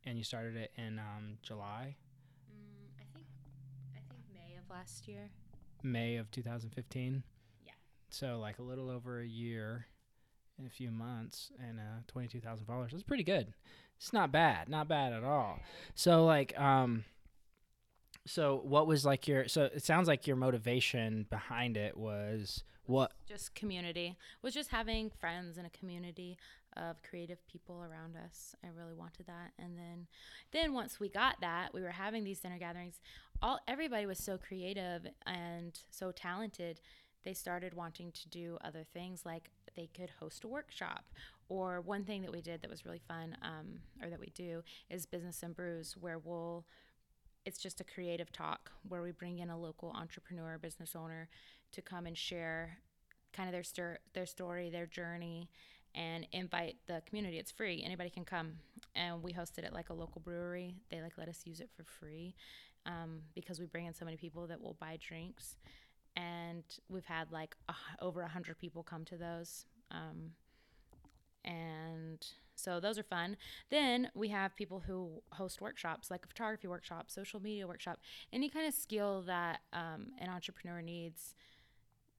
[0.06, 1.96] and you started it in um, July.
[2.52, 3.26] Mm, I think
[3.96, 5.30] I think May of last year.
[5.82, 7.24] May of 2015.
[8.10, 9.86] So like a little over a year
[10.60, 12.92] in a few months and uh, 22,000 followers.
[12.92, 13.54] That's pretty good.
[13.98, 14.70] It's not bad.
[14.70, 15.60] Not bad at all.
[15.96, 17.04] So like um
[18.30, 23.12] so what was like your so it sounds like your motivation behind it was what
[23.28, 26.38] just community was just having friends in a community
[26.78, 30.08] of creative people around us i really wanted that and then
[30.52, 33.00] then once we got that we were having these dinner gatherings
[33.42, 36.80] all everybody was so creative and so talented
[37.24, 41.06] they started wanting to do other things like they could host a workshop.
[41.48, 44.64] Or one thing that we did that was really fun um, or that we do
[44.90, 46.66] is business and brews where we'll
[47.46, 51.30] it's just a creative talk where we bring in a local entrepreneur business owner
[51.72, 52.78] to come and share
[53.34, 55.50] kind of their stir- their story their journey
[55.96, 57.40] and invite the community.
[57.40, 57.82] It's free.
[57.84, 58.54] Anybody can come.
[58.96, 60.76] And we hosted it like a local brewery.
[60.90, 62.36] They like let us use it for free
[62.86, 65.56] um, because we bring in so many people that will buy drinks
[66.20, 67.76] and we've had like a,
[68.08, 69.66] over a hundred people come to those.
[69.92, 70.20] Um,
[71.46, 72.22] and
[72.60, 73.38] So those are fun.
[73.70, 78.00] Then we have people who host workshops, like a photography workshop, social media workshop,
[78.34, 81.36] any kind of skill that um, an entrepreneur needs.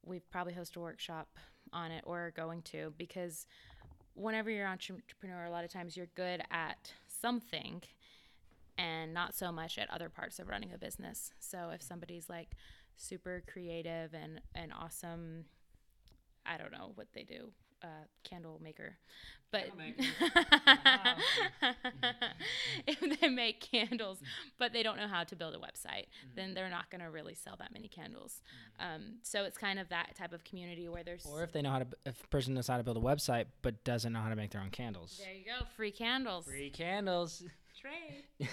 [0.03, 1.29] We probably host a workshop
[1.73, 3.47] on it or going to because
[4.15, 7.83] whenever you're an entrepreneur, a lot of times you're good at something
[8.79, 11.33] and not so much at other parts of running a business.
[11.39, 12.53] So if somebody's like
[12.97, 15.45] super creative and an awesome,
[16.45, 18.97] I don't know what they do, uh, candle maker,
[19.51, 19.65] but
[22.87, 24.19] if they make candles,
[24.59, 26.37] but they don't know how to build a website, mm-hmm.
[26.37, 28.43] then they're not going to really sell that many candles.
[28.81, 28.95] Mm-hmm.
[28.95, 31.27] Um, so it's kind of that type of community where there's.
[31.27, 33.47] Or if they know how to, if a person knows how to build a website
[33.63, 35.21] but doesn't know how to make their own candles.
[35.23, 36.45] There you go, free candles.
[36.45, 37.43] Free candles.
[37.81, 38.25] Trade.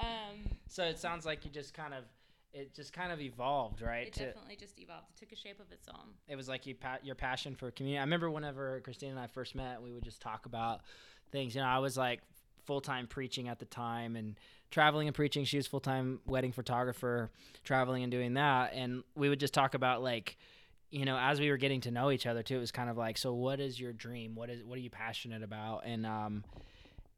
[0.00, 2.04] um, so it sounds like you just kind of
[2.52, 4.08] it just kind of evolved, right?
[4.08, 5.06] It definitely just evolved.
[5.14, 6.14] It took a shape of its own.
[6.28, 7.98] It was like you pa- your passion for community.
[7.98, 10.80] I remember whenever Christine and I first met, we would just talk about
[11.30, 11.54] things.
[11.54, 12.20] You know, I was like
[12.66, 14.38] full time preaching at the time and
[14.70, 15.44] traveling and preaching.
[15.44, 17.30] She was full time wedding photographer,
[17.64, 18.72] traveling and doing that.
[18.74, 20.36] And we would just talk about like,
[20.90, 22.96] you know, as we were getting to know each other too, it was kind of
[22.96, 24.34] like, so what is your dream?
[24.34, 25.82] What is what are you passionate about?
[25.84, 26.44] And um,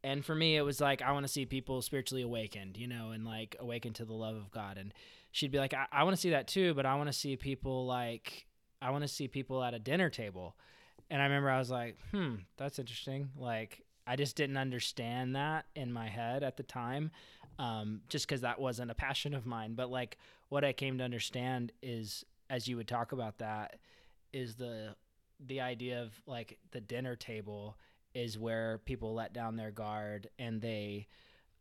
[0.04, 3.10] and for me, it was like I want to see people spiritually awakened, you know,
[3.10, 4.76] and like awakened to the love of God.
[4.78, 4.92] And
[5.32, 7.36] she'd be like, I, I want to see that too, but I want to see
[7.36, 8.46] people like,
[8.80, 10.56] I want to see people at a dinner table.
[11.10, 13.30] And I remember I was like, hmm, that's interesting.
[13.36, 17.10] Like, I just didn't understand that in my head at the time,
[17.58, 19.74] um, just because that wasn't a passion of mine.
[19.74, 20.18] But like,
[20.48, 23.78] what I came to understand is, as you would talk about that,
[24.32, 24.94] is the
[25.44, 27.76] the idea of like the dinner table
[28.14, 31.08] is where people let down their guard and they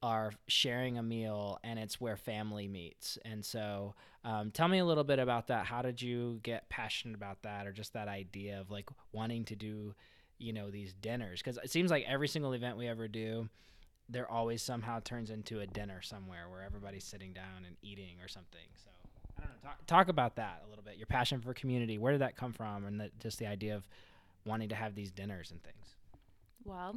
[0.04, 3.18] are sharing a meal and it's where family meets.
[3.24, 5.66] And so, um, tell me a little bit about that.
[5.66, 9.56] How did you get passionate about that or just that idea of like wanting to
[9.56, 9.94] do,
[10.40, 11.42] you know, these dinners?
[11.42, 13.50] Because it seems like every single event we ever do,
[14.10, 18.28] there always somehow turns into a dinner somewhere where everybody's sitting down and eating or
[18.28, 18.60] something.
[18.84, 18.90] So,
[19.38, 19.70] I don't know.
[19.70, 20.98] Talk, talk about that a little bit.
[20.98, 21.98] Your passion for community.
[21.98, 22.86] Where did that come from?
[22.86, 23.88] And the, just the idea of
[24.46, 25.96] wanting to have these dinners and things.
[26.64, 26.96] Well,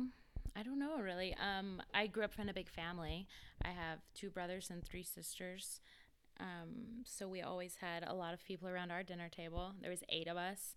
[0.57, 1.35] I don't know really.
[1.35, 3.27] Um, I grew up in a big family.
[3.63, 5.81] I have two brothers and three sisters.
[6.41, 9.73] Um, so we always had a lot of people around our dinner table.
[9.81, 10.75] There was eight of us,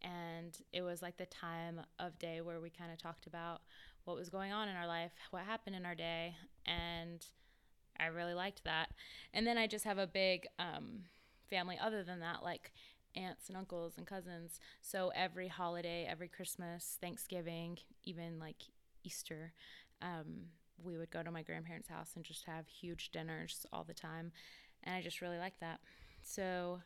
[0.00, 3.62] and it was like the time of day where we kind of talked about
[4.04, 6.34] what was going on in our life, what happened in our day,
[6.66, 7.24] and
[7.98, 8.90] I really liked that.
[9.32, 11.04] And then I just have a big um,
[11.48, 11.78] family.
[11.80, 12.72] Other than that, like
[13.14, 14.58] aunts and uncles and cousins.
[14.80, 18.62] So every holiday, every Christmas, Thanksgiving, even like
[19.04, 19.52] Easter,
[20.00, 20.46] um,
[20.82, 24.32] we would go to my grandparents' house and just have huge dinners all the time.
[24.84, 25.80] And I just really like that.
[26.22, 26.80] So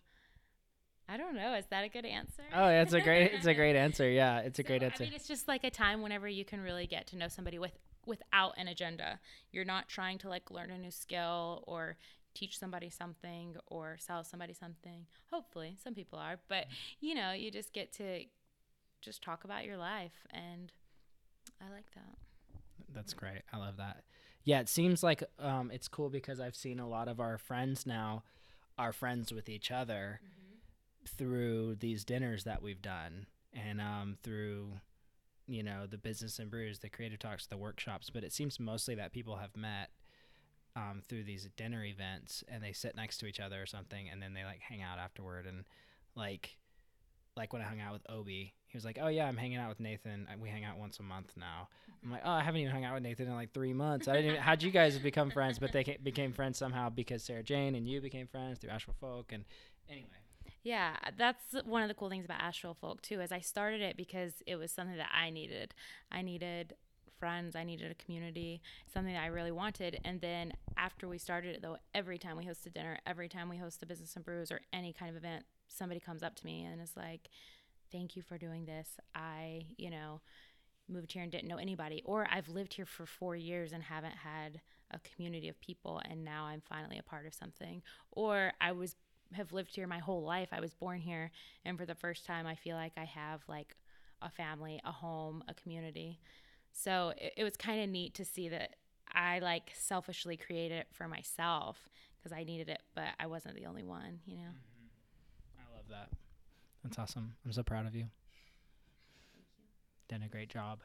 [1.09, 1.55] I don't know.
[1.55, 2.42] Is that a good answer?
[2.55, 4.09] Oh, it's a great it's a great answer.
[4.09, 5.05] Yeah, it's a so, great answer.
[5.05, 7.59] I mean, it's just like a time whenever you can really get to know somebody
[7.59, 7.72] with
[8.07, 9.20] without an agenda.
[9.52, 11.96] You're not trying to like learn a new skill or
[12.35, 15.07] teach somebody something or sell somebody something.
[15.31, 16.66] Hopefully, some people are, but
[17.00, 18.24] you know, you just get to
[19.00, 20.72] just talk about your life and
[21.61, 22.16] I like that.
[22.95, 23.42] That's great.
[23.53, 24.05] I love that.
[24.45, 27.85] Yeah, it seems like um, it's cool because I've seen a lot of our friends
[27.85, 28.23] now
[28.79, 31.16] are friends with each other mm-hmm.
[31.16, 34.69] through these dinners that we've done and um, through
[35.49, 38.11] you know the business and brews, the creative talks, the workshops.
[38.11, 39.90] But it seems mostly that people have met
[40.75, 44.23] um, through these dinner events and they sit next to each other or something, and
[44.23, 45.64] then they like hang out afterward and
[46.14, 46.57] like
[47.37, 49.70] like when I hung out with Obi, he was like, "Oh yeah, I'm hanging out
[49.70, 50.28] with Nathan.
[50.40, 51.68] We hang out once a month now."
[52.04, 54.06] I'm like, "Oh, I haven't even hung out with Nathan in like three months.
[54.06, 54.32] I didn't.
[54.32, 55.58] Even, how'd you guys become friends?
[55.58, 59.32] But they became friends somehow because Sarah Jane and you became friends through Asheville Folk.
[59.32, 59.44] And
[59.88, 60.08] anyway,
[60.62, 63.22] yeah, that's one of the cool things about Asheville Folk too.
[63.22, 65.74] Is I started it because it was something that I needed.
[66.12, 66.74] I needed
[67.18, 67.56] friends.
[67.56, 68.60] I needed a community,
[68.92, 69.98] something that I really wanted.
[70.04, 73.48] And then after we started it, though, every time we host a dinner, every time
[73.48, 76.46] we host a business and brews or any kind of event, somebody comes up to
[76.46, 77.30] me and is like,
[77.92, 78.88] thank you for doing this.
[79.14, 80.20] I, you know,
[80.88, 84.16] moved here and didn't know anybody, or I've lived here for four years and haven't
[84.16, 87.83] had a community of people, and now I'm finally a part of something.
[88.12, 88.96] Or I was
[89.33, 90.49] have lived here my whole life.
[90.53, 91.31] I was born here,
[91.64, 93.77] and for the first time, I feel like I have like
[94.22, 96.20] a family, a home, a community.
[96.72, 98.77] So it, it was kind of neat to see that
[99.12, 103.66] I like selfishly created it for myself because I needed it, but I wasn't the
[103.66, 104.42] only one, you know.
[104.42, 105.61] Mm-hmm.
[105.61, 106.11] I love that.
[106.87, 107.35] That's awesome.
[107.44, 108.07] I'm so proud of you.
[110.09, 110.81] Done a great job.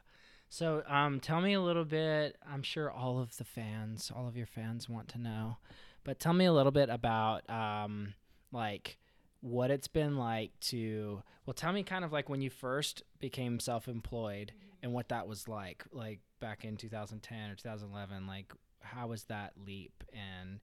[0.48, 2.36] So, um, tell me a little bit.
[2.46, 5.58] I'm sure all of the fans, all of your fans want to know,
[6.04, 8.14] but tell me a little bit about, um,
[8.50, 8.98] like,
[9.40, 13.58] what it's been like to well tell me kind of like when you first became
[13.58, 14.76] self-employed mm-hmm.
[14.84, 19.52] and what that was like like back in 2010 or 2011 like how was that
[19.66, 20.60] leap and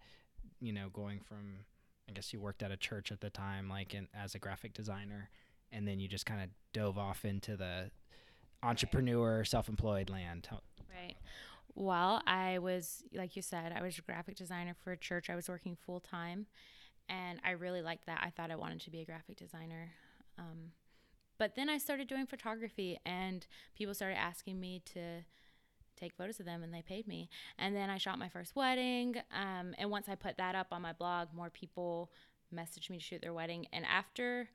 [0.61, 1.65] you know going from
[2.09, 4.73] i guess you worked at a church at the time like in, as a graphic
[4.73, 5.29] designer
[5.71, 7.91] and then you just kind of dove off into the
[8.63, 10.47] entrepreneur self-employed land
[10.93, 11.15] right
[11.75, 15.35] well i was like you said i was a graphic designer for a church i
[15.35, 16.47] was working full-time
[17.09, 18.21] and I really liked that.
[18.23, 19.91] I thought I wanted to be a graphic designer.
[20.37, 20.71] Um,
[21.37, 23.45] but then I started doing photography, and
[23.75, 25.23] people started asking me to
[25.99, 27.29] take photos of them, and they paid me.
[27.57, 29.15] And then I shot my first wedding.
[29.33, 32.11] Um, and once I put that up on my blog, more people
[32.53, 33.67] messaged me to shoot their wedding.
[33.71, 34.49] And after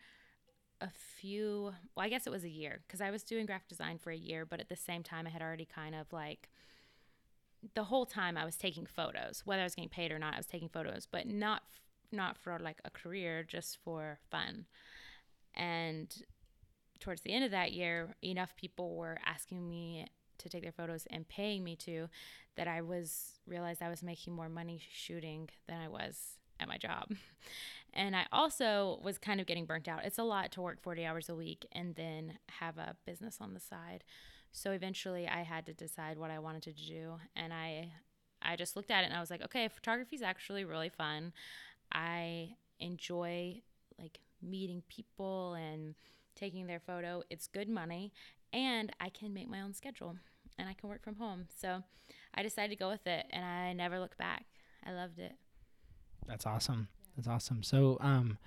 [0.80, 3.98] a few, well, I guess it was a year, because I was doing graphic design
[3.98, 6.50] for a year, but at the same time, I had already kind of like
[7.74, 10.38] the whole time I was taking photos, whether I was getting paid or not, I
[10.38, 11.62] was taking photos, but not
[12.12, 14.66] not for like a career, just for fun.
[15.54, 16.14] And
[17.00, 20.07] towards the end of that year, enough people were asking me
[20.44, 22.09] to take their photos and paying me to
[22.57, 26.78] that I was realized I was making more money shooting than I was at my
[26.78, 27.09] job.
[27.96, 30.04] And I also was kind of getting burnt out.
[30.04, 33.54] It's a lot to work 40 hours a week and then have a business on
[33.54, 34.02] the side.
[34.50, 37.92] So eventually I had to decide what I wanted to do and I
[38.42, 41.33] I just looked at it and I was like, okay, photography is actually really fun.
[41.92, 43.62] I enjoy
[43.98, 45.94] like meeting people and
[46.35, 47.22] taking their photo.
[47.30, 48.12] It's good money
[48.52, 50.16] and I can make my own schedule
[50.59, 51.47] and I can work from home.
[51.55, 51.83] So
[52.35, 54.45] I decided to go with it and I never looked back.
[54.87, 55.33] I loved it.
[56.27, 56.88] That's awesome.
[57.17, 57.62] That's awesome.
[57.62, 58.38] So um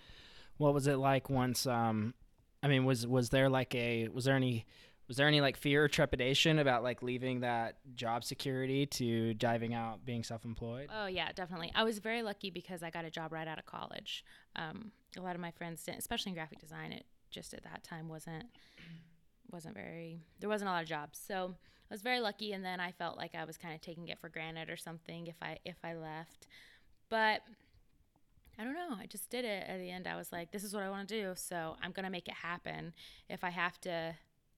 [0.57, 2.13] what was it like once um
[2.63, 4.65] I mean was was there like a was there any
[5.07, 9.73] was there any like fear or trepidation about like leaving that job security to diving
[9.73, 13.31] out being self-employed oh yeah definitely i was very lucky because i got a job
[13.31, 16.91] right out of college um, a lot of my friends didn't especially in graphic design
[16.91, 18.45] it just at that time wasn't
[19.51, 21.55] wasn't very there wasn't a lot of jobs so
[21.89, 24.19] i was very lucky and then i felt like i was kind of taking it
[24.19, 26.47] for granted or something if i if i left
[27.09, 27.41] but
[28.59, 28.97] I don't know.
[28.99, 30.07] I just did it at the end.
[30.07, 31.33] I was like, this is what I want to do.
[31.35, 32.91] So I'm going to make it happen.
[33.29, 34.15] If I have to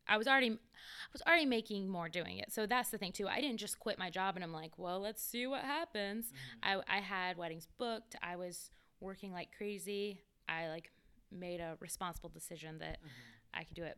[0.10, 2.52] I was already I was already making more doing it.
[2.52, 3.28] So that's the thing too.
[3.28, 6.26] I didn't just quit my job and I'm like, well, let's see what happens.
[6.64, 6.82] Mm-hmm.
[6.90, 8.16] I I had weddings booked.
[8.22, 10.22] I was working like crazy.
[10.50, 10.92] I like
[11.32, 13.60] made a responsible decision that mm-hmm.
[13.60, 13.98] I could do it.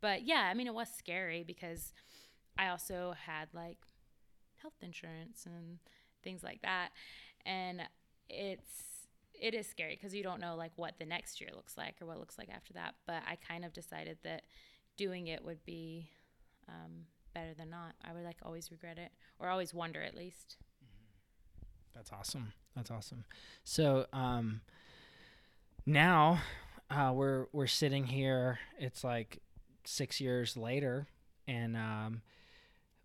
[0.00, 1.92] But yeah, I mean it was scary because
[2.58, 3.78] I also had like
[4.60, 5.78] health insurance and
[6.22, 6.90] things like that.
[7.44, 7.82] And
[8.28, 11.96] it's it is scary because you don't know like what the next year looks like
[12.00, 12.94] or what looks like after that.
[13.06, 14.42] But I kind of decided that
[14.96, 16.08] doing it would be
[16.68, 17.94] um, better than not.
[18.04, 20.56] I would like always regret it or always wonder at least.
[21.94, 22.52] That's awesome.
[22.74, 23.24] That's awesome.
[23.64, 24.60] So um,
[25.84, 26.40] now
[26.90, 28.58] uh, we're we're sitting here.
[28.78, 29.40] It's like
[29.84, 31.06] six years later,
[31.46, 32.22] and um,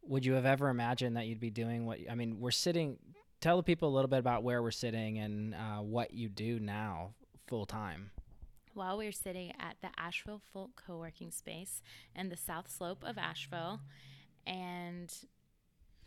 [0.04, 2.00] would you have ever imagined that you'd be doing what?
[2.10, 2.98] I mean, we're sitting.
[3.40, 6.60] Tell the people a little bit about where we're sitting and uh, what you do
[6.60, 7.16] now
[7.48, 8.12] full time
[8.74, 11.82] while we are sitting at the Asheville Folk Co-working Space
[12.16, 13.82] in the South Slope of Asheville,
[14.46, 15.14] and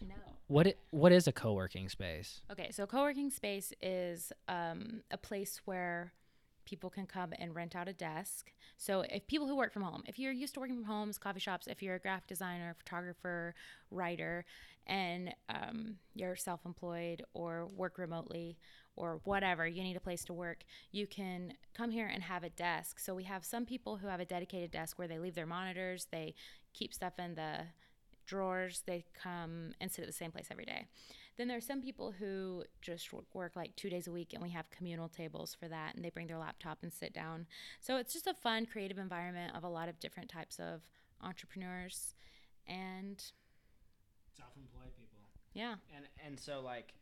[0.01, 0.15] no.
[0.47, 2.43] What it, what is a co-working space?
[2.51, 6.13] Okay, so co-working space is um, a place where
[6.65, 8.53] people can come and rent out a desk.
[8.77, 11.41] So if people who work from home, if you're used to working from homes, coffee
[11.41, 13.55] shops, if you're a graphic designer, photographer,
[13.91, 14.45] writer,
[14.87, 18.59] and um, you're self-employed or work remotely
[18.97, 22.51] or whatever, you need a place to work, you can come here and have a
[22.51, 22.99] desk.
[23.01, 26.07] So we have some people who have a dedicated desk where they leave their monitors,
[26.13, 26.35] they
[26.73, 27.67] keep stuff in the
[28.27, 30.87] drawers, they come and sit at the same place every day.
[31.37, 34.71] Then there's some people who just work like two days a week, and we have
[34.71, 37.47] communal tables for that, and they bring their laptop and sit down.
[37.81, 40.83] So it's just a fun, creative environment of a lot of different types of
[41.23, 42.15] entrepreneurs
[42.67, 43.23] and
[44.37, 45.19] self-employed people.
[45.55, 45.75] Yeah.
[45.95, 46.95] And and so like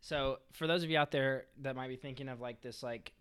[0.00, 3.12] so for those of you out there that might be thinking of like this like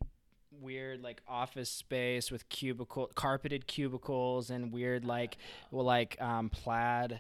[0.62, 5.38] weird like office space with cubicle carpeted cubicles and weird like
[5.72, 7.20] well like um plaid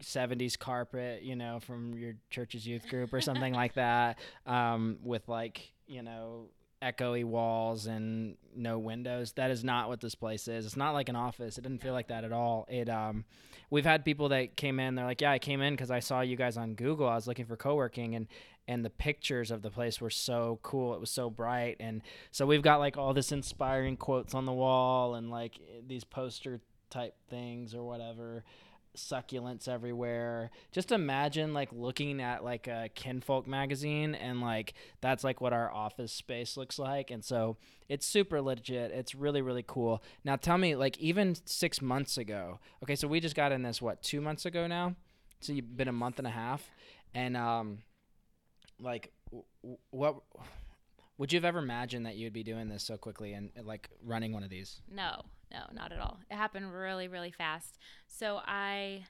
[0.00, 5.28] 70s carpet, you know, from your church's youth group or something like that, um, with
[5.28, 6.48] like, you know,
[6.82, 9.32] echoey walls and no windows.
[9.32, 10.64] That is not what this place is.
[10.64, 11.58] It's not like an office.
[11.58, 12.66] It didn't feel like that at all.
[12.68, 13.24] It um
[13.68, 16.20] we've had people that came in, they're like, "Yeah, I came in cuz I saw
[16.22, 17.08] you guys on Google.
[17.08, 18.26] I was looking for co-working and
[18.66, 20.94] and the pictures of the place were so cool.
[20.94, 24.52] It was so bright and so we've got like all this inspiring quotes on the
[24.52, 28.42] wall and like these poster type things or whatever
[28.96, 30.50] succulents everywhere.
[30.72, 35.72] Just imagine like looking at like a kinfolk magazine and like that's like what our
[35.72, 37.10] office space looks like.
[37.10, 37.56] And so
[37.88, 38.90] it's super legit.
[38.90, 40.02] It's really, really cool.
[40.24, 43.80] Now tell me, like even six months ago, okay, so we just got in this
[43.80, 44.96] what, two months ago now?
[45.40, 46.70] So you've been a month and a half.
[47.14, 47.78] And um
[48.80, 49.12] like
[49.90, 50.16] what
[51.18, 54.32] would you have ever imagined that you'd be doing this so quickly and like running
[54.32, 54.80] one of these?
[54.90, 56.18] No, no, not at all.
[56.30, 57.78] It happened really, really fast.
[58.06, 59.04] So I,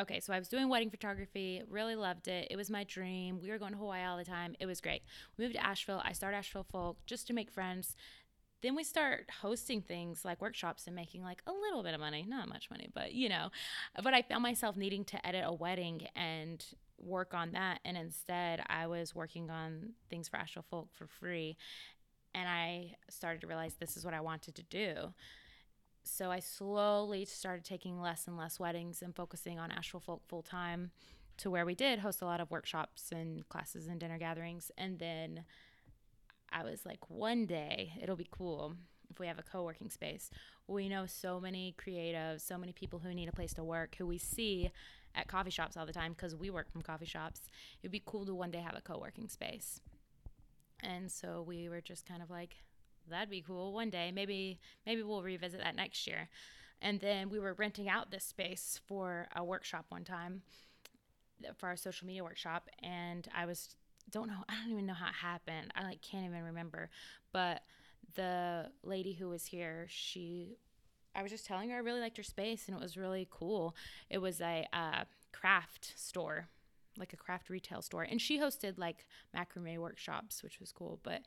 [0.00, 2.48] okay, so I was doing wedding photography, really loved it.
[2.50, 3.40] It was my dream.
[3.40, 4.54] We were going to Hawaii all the time.
[4.60, 5.02] It was great.
[5.36, 6.02] We moved to Asheville.
[6.04, 7.94] I started Asheville Folk just to make friends.
[8.60, 12.24] Then we start hosting things like workshops and making like a little bit of money,
[12.26, 13.50] not much money, but you know.
[14.02, 16.64] But I found myself needing to edit a wedding and
[16.98, 17.78] work on that.
[17.84, 21.56] And instead, I was working on things for Asheville Folk for free.
[22.34, 25.14] And I started to realize this is what I wanted to do.
[26.08, 30.42] So I slowly started taking less and less weddings and focusing on Asheville Folk full
[30.42, 30.90] time
[31.36, 34.72] to where we did host a lot of workshops and classes and dinner gatherings.
[34.76, 35.44] And then
[36.50, 38.74] I was like, one day it'll be cool
[39.10, 40.30] if we have a co working space.
[40.66, 44.06] We know so many creatives, so many people who need a place to work, who
[44.06, 44.70] we see
[45.14, 47.42] at coffee shops all the time because we work from coffee shops.
[47.82, 49.80] It'd be cool to one day have a co working space.
[50.80, 52.56] And so we were just kind of like,
[53.10, 54.10] that'd be cool one day.
[54.12, 56.28] Maybe maybe we'll revisit that next year.
[56.80, 60.42] And then we were renting out this space for a workshop one time
[61.56, 63.76] for our social media workshop and I was
[64.10, 65.72] don't know I don't even know how it happened.
[65.74, 66.90] I like can't even remember.
[67.32, 67.62] But
[68.14, 70.56] the lady who was here, she
[71.14, 73.74] I was just telling her I really liked her space and it was really cool.
[74.08, 76.48] It was a uh, craft store,
[76.98, 79.06] like a craft retail store, and she hosted like
[79.36, 81.00] macrame workshops, which was cool.
[81.02, 81.22] But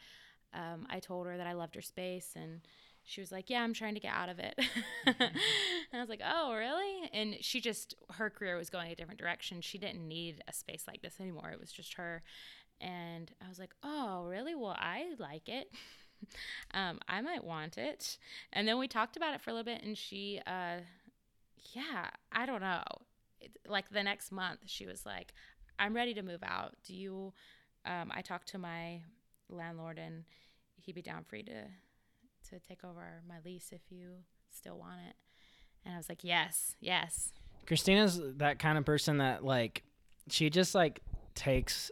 [0.53, 2.61] um, I told her that I loved her space and
[3.03, 4.59] she was like, Yeah, I'm trying to get out of it.
[5.05, 5.17] and
[5.93, 7.09] I was like, Oh, really?
[7.13, 9.61] And she just, her career was going a different direction.
[9.61, 11.51] She didn't need a space like this anymore.
[11.51, 12.23] It was just her.
[12.79, 14.55] And I was like, Oh, really?
[14.55, 15.71] Well, I like it.
[16.73, 18.17] um, I might want it.
[18.53, 20.81] And then we talked about it for a little bit, and she, uh,
[21.73, 22.83] yeah, I don't know.
[23.39, 25.33] It, like the next month, she was like,
[25.79, 26.75] I'm ready to move out.
[26.83, 27.33] Do you?
[27.85, 29.01] Um, I talked to my
[29.55, 30.23] landlord, and
[30.77, 31.63] he'd be down for you to
[32.49, 34.09] to take over my lease if you
[34.49, 35.15] still want it.
[35.85, 37.31] And I was like, yes, yes.
[37.67, 39.83] Christina's that kind of person that like
[40.27, 41.01] she just like
[41.35, 41.91] takes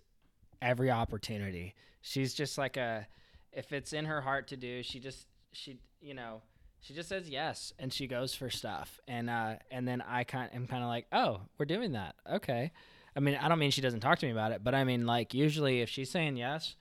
[0.62, 1.76] every opportunity.
[2.01, 3.07] She's just like a
[3.51, 6.41] if it's in her heart to do, she just she you know
[6.82, 10.49] she just says yes and she goes for stuff and uh and then I kind
[10.53, 12.72] am kind of like oh we're doing that okay.
[13.16, 15.05] I mean I don't mean she doesn't talk to me about it, but I mean
[15.05, 16.76] like usually if she's saying yes,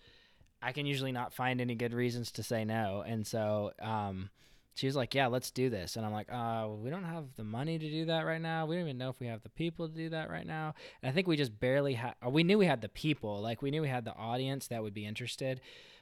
[0.60, 4.30] I can usually not find any good reasons to say no, and so um
[4.74, 7.42] she was like, "Yeah, let's do this," and I'm like, "Uh, we don't have the
[7.42, 8.64] money to do that right now.
[8.64, 11.10] We don't even know if we have the people to do that right now." And
[11.10, 12.14] I think we just barely had.
[12.24, 14.94] We knew we had the people, like we knew we had the audience that would
[14.94, 15.60] be interested,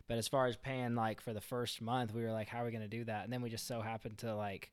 [0.08, 2.66] but as far as paying like for the first month, we were like, "How are
[2.66, 4.70] we gonna do that?" And then we just so happened to like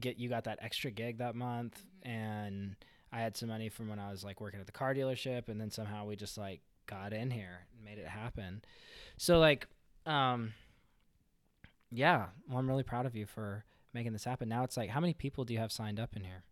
[0.00, 2.10] get you got that extra gig that month, mm-hmm.
[2.10, 2.76] and
[3.12, 5.60] I had some money from when I was like working at the car dealership, and
[5.60, 6.60] then somehow we just like
[6.92, 8.62] got in here and made it happen.
[9.16, 9.66] So like,
[10.06, 10.52] um
[11.90, 14.48] yeah, well, I'm really proud of you for making this happen.
[14.48, 16.42] Now it's like, how many people do you have signed up in here?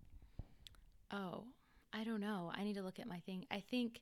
[1.10, 1.44] Oh,
[1.92, 2.52] I don't know.
[2.54, 3.46] I need to look at my thing.
[3.50, 4.00] I think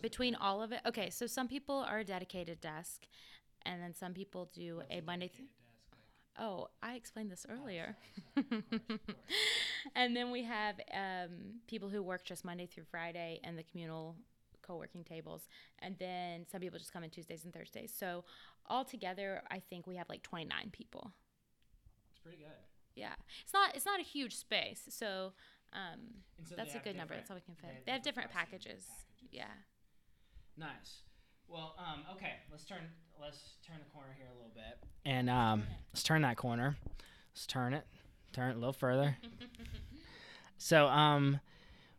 [0.00, 3.06] between all of it, okay, so some people are a dedicated desk,
[3.64, 5.28] and then some people do What's a Monday.
[5.28, 5.48] Th-
[6.38, 7.96] oh, I explained this earlier.
[9.94, 14.14] and then we have um, people who work just Monday through Friday and the communal
[14.68, 15.48] co-working tables
[15.80, 17.92] and then some people just come in tuesdays and thursdays.
[17.96, 18.24] So
[18.68, 21.12] altogether i think we have like 29 people.
[22.10, 22.52] It's pretty good.
[22.94, 23.14] Yeah.
[23.42, 25.32] It's not it's not a huge space so
[25.72, 26.00] um
[26.48, 27.14] so that's a good number.
[27.14, 27.62] That's all we can fit.
[27.68, 28.84] they have, they have different packages.
[28.86, 29.32] packages.
[29.32, 29.54] Yeah.
[30.56, 31.02] Nice.
[31.48, 32.82] Well um okay let's turn
[33.20, 34.78] let's turn the corner here a little bit.
[35.04, 36.76] And um let's turn that corner.
[37.32, 37.86] Let's turn it
[38.32, 39.16] turn it a little further.
[40.58, 41.40] So um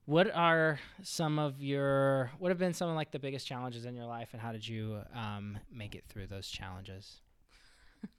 [0.09, 3.95] what are some of your what have been some of like the biggest challenges in
[3.95, 7.21] your life and how did you um, make it through those challenges?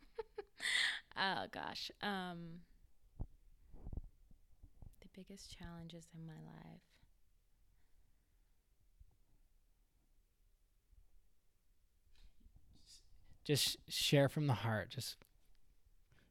[1.17, 2.61] Oh gosh um,
[5.01, 6.81] the biggest challenges in my life.
[13.43, 14.91] Just share from the heart.
[14.91, 15.17] Just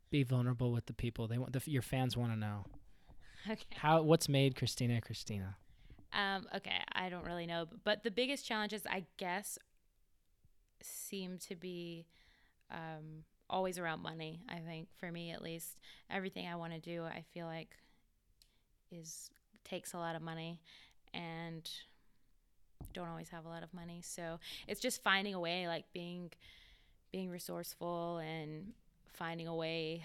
[0.10, 1.28] be vulnerable with the people.
[1.28, 2.66] They want the, your fans want to know
[3.50, 3.64] Okay.
[3.78, 4.02] How?
[4.02, 5.56] What's made Christina Christina?
[6.12, 9.58] Um, okay, I don't really know, but the biggest challenges, I guess,
[10.82, 12.06] seem to be
[12.72, 14.42] um, always around money.
[14.50, 15.78] I think for me, at least,
[16.10, 17.76] everything I want to do, I feel like
[18.92, 19.30] is
[19.64, 20.60] takes a lot of money
[21.14, 21.70] and
[22.94, 24.02] don't always have a lot of money.
[24.04, 26.32] So it's just finding a way, like being
[27.12, 28.74] being resourceful and
[29.14, 30.04] finding a way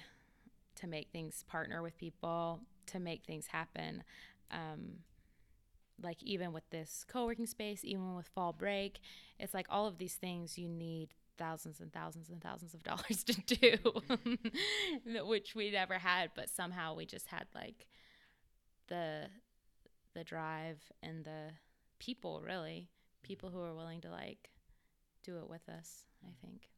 [0.77, 4.03] to make things partner with people to make things happen.
[4.51, 5.01] Um,
[6.03, 9.01] like even with this co-working space, even with fall break,
[9.39, 13.25] it's like all of these things you need thousands and thousands and thousands of dollars
[13.25, 13.77] to do,
[15.27, 17.87] which we never had, but somehow we just had like
[18.89, 19.27] the
[20.15, 21.51] the drive and the
[21.99, 22.89] people really.
[23.23, 24.51] People who are willing to like
[25.23, 26.69] do it with us i think.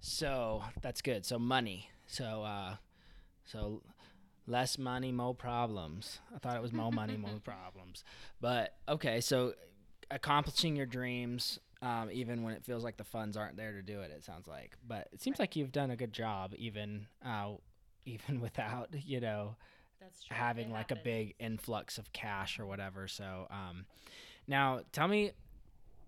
[0.00, 1.24] So that's good.
[1.24, 1.90] So money.
[2.06, 2.76] So uh
[3.50, 3.82] so
[4.46, 6.18] less money more problems.
[6.34, 8.04] I thought it was more money more problems.
[8.40, 9.54] But okay so
[10.10, 14.00] accomplishing your dreams um, even when it feels like the funds aren't there to do
[14.00, 14.76] it it sounds like.
[14.86, 15.44] But it seems right.
[15.44, 17.52] like you've done a good job even uh,
[18.04, 19.56] even without you know
[20.30, 23.06] having it like a big influx of cash or whatever.
[23.08, 23.86] So um,
[24.46, 25.32] now tell me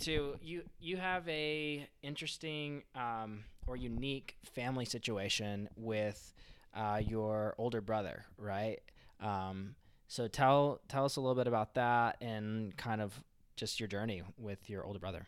[0.00, 6.32] to you you have a interesting um, or unique family situation with
[6.74, 8.80] uh, your older brother, right?
[9.20, 9.74] Um,
[10.08, 13.22] so tell tell us a little bit about that and kind of
[13.56, 15.26] just your journey with your older brother.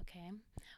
[0.00, 0.30] Okay.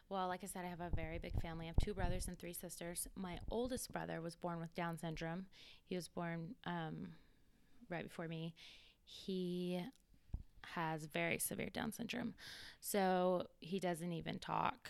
[0.09, 1.65] Well, like I said, I have a very big family.
[1.65, 3.07] I have two brothers and three sisters.
[3.15, 5.45] My oldest brother was born with Down syndrome.
[5.85, 7.09] He was born um,
[7.89, 8.55] right before me.
[9.03, 9.81] He
[10.73, 12.33] has very severe Down syndrome.
[12.79, 14.89] So he doesn't even talk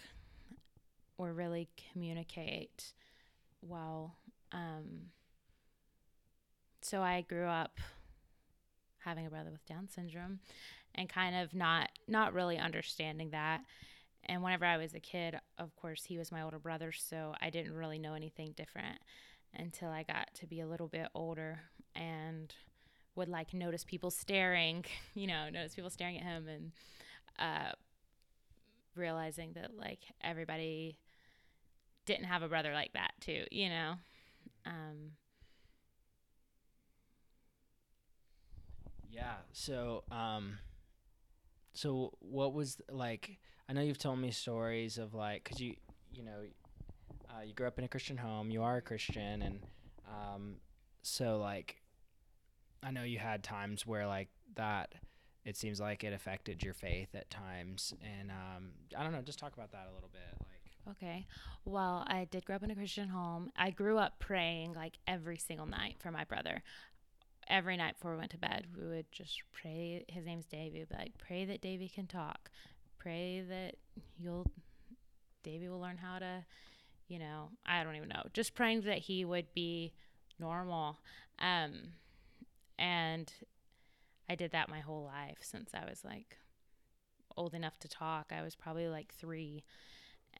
[1.17, 2.93] or really communicate
[3.61, 4.15] well.
[4.51, 5.11] Um,
[6.81, 7.79] so I grew up
[8.99, 10.39] having a brother with Down syndrome
[10.95, 13.61] and kind of not not really understanding that
[14.25, 17.49] and whenever I was a kid, of course, he was my older brother, so I
[17.49, 18.99] didn't really know anything different
[19.55, 21.61] until I got to be a little bit older
[21.95, 22.53] and
[23.15, 24.85] would like notice people staring,
[25.15, 26.71] you know, notice people staring at him and
[27.39, 27.71] uh,
[28.95, 30.97] realizing that like everybody
[32.05, 33.93] didn't have a brother like that too, you know.
[34.65, 35.11] Um,
[39.09, 39.35] yeah.
[39.53, 40.59] So, um,
[41.73, 43.37] so what was like?
[43.67, 45.75] I know you've told me stories of like, cause you,
[46.11, 46.41] you know,
[47.29, 48.51] uh, you grew up in a Christian home.
[48.51, 49.59] You are a Christian, and
[50.07, 50.55] um,
[51.01, 51.81] so like,
[52.83, 54.93] I know you had times where like that.
[55.45, 59.21] It seems like it affected your faith at times, and um, I don't know.
[59.21, 60.58] Just talk about that a little bit, like.
[60.89, 61.27] Okay.
[61.65, 63.51] Well, I did grow up in a Christian home.
[63.55, 66.63] I grew up praying like every single night for my brother.
[67.47, 70.05] Every night before we went to bed, we would just pray.
[70.07, 70.85] His name's Davey.
[70.89, 72.49] But like, pray that Davey can talk
[72.99, 73.75] pray that
[74.19, 74.45] you'll
[75.41, 76.45] Davey will learn how to,
[77.07, 78.23] you know, I don't even know.
[78.33, 79.93] Just praying that he would be
[80.37, 80.99] normal.
[81.39, 81.93] Um,
[82.77, 83.31] and
[84.29, 86.37] I did that my whole life since I was like
[87.37, 88.31] old enough to talk.
[88.37, 89.63] I was probably like three.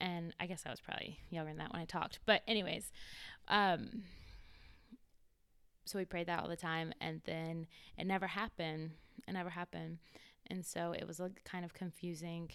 [0.02, 2.20] And I guess I was probably younger than that when I talked.
[2.26, 2.90] But, anyways,
[3.50, 4.04] um,
[5.84, 6.94] so we prayed that all the time.
[7.02, 8.92] And then it never happened.
[9.28, 9.98] It never happened.
[10.48, 12.52] And so it was like kind of confusing,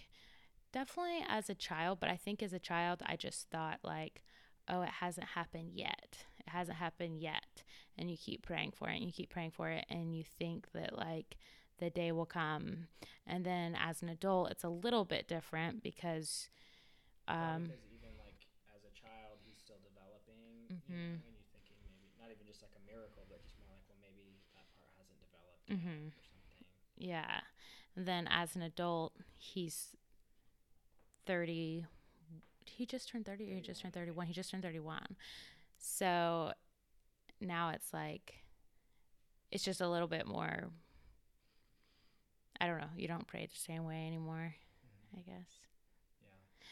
[0.73, 1.99] definitely as a child.
[1.99, 4.23] But I think as a child, I just thought, like,
[4.67, 6.25] oh, it hasn't happened yet.
[6.39, 7.61] It hasn't happened yet.
[7.95, 9.85] And you keep praying for it and you keep praying for it.
[9.87, 11.37] And you think that, like,
[11.77, 12.87] the day will come.
[13.27, 16.49] And then as an adult, it's a little bit different because.
[17.27, 18.39] Um, because even like
[18.73, 20.69] as a child, he's still developing.
[20.69, 20.93] Mm-hmm.
[20.93, 23.69] You know, and you're thinking maybe not even just like a miracle, but just more
[23.73, 25.65] like, well, maybe that part hasn't developed.
[25.69, 26.13] Mm-hmm.
[26.97, 27.45] Yeah.
[27.95, 29.95] And then as an adult, he's
[31.25, 31.85] 30.
[32.65, 34.27] He just turned 30 or he just turned 31?
[34.27, 35.15] He just turned 31.
[35.77, 36.51] So
[37.39, 38.35] now it's like,
[39.51, 40.65] it's just a little bit more,
[42.59, 45.19] I don't know, you don't pray the same way anymore, mm-hmm.
[45.19, 45.64] I guess.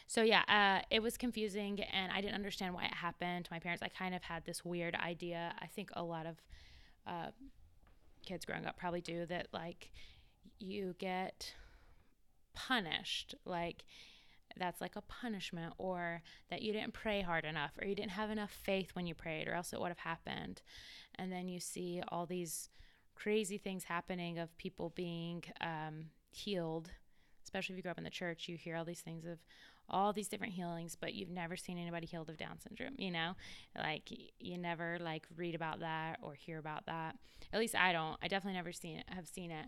[0.06, 3.58] So yeah, uh, it was confusing, and I didn't understand why it happened to my
[3.58, 3.82] parents.
[3.82, 5.54] I kind of had this weird idea.
[5.60, 6.36] I think a lot of
[7.06, 7.30] uh,
[8.24, 9.48] kids growing up probably do that.
[9.52, 9.90] Like
[10.58, 11.54] you get
[12.54, 13.84] punished like
[14.56, 18.30] that's like a punishment or that you didn't pray hard enough or you didn't have
[18.30, 20.62] enough faith when you prayed or else it would have happened
[21.16, 22.70] and then you see all these
[23.16, 26.90] crazy things happening of people being um, healed
[27.42, 29.38] especially if you grow up in the church you hear all these things of
[29.88, 33.34] all these different healings but you've never seen anybody healed of down syndrome you know?
[33.76, 37.16] Like you never like read about that or hear about that.
[37.52, 38.16] At least i don't.
[38.22, 39.66] I definitely never seen it have seen it.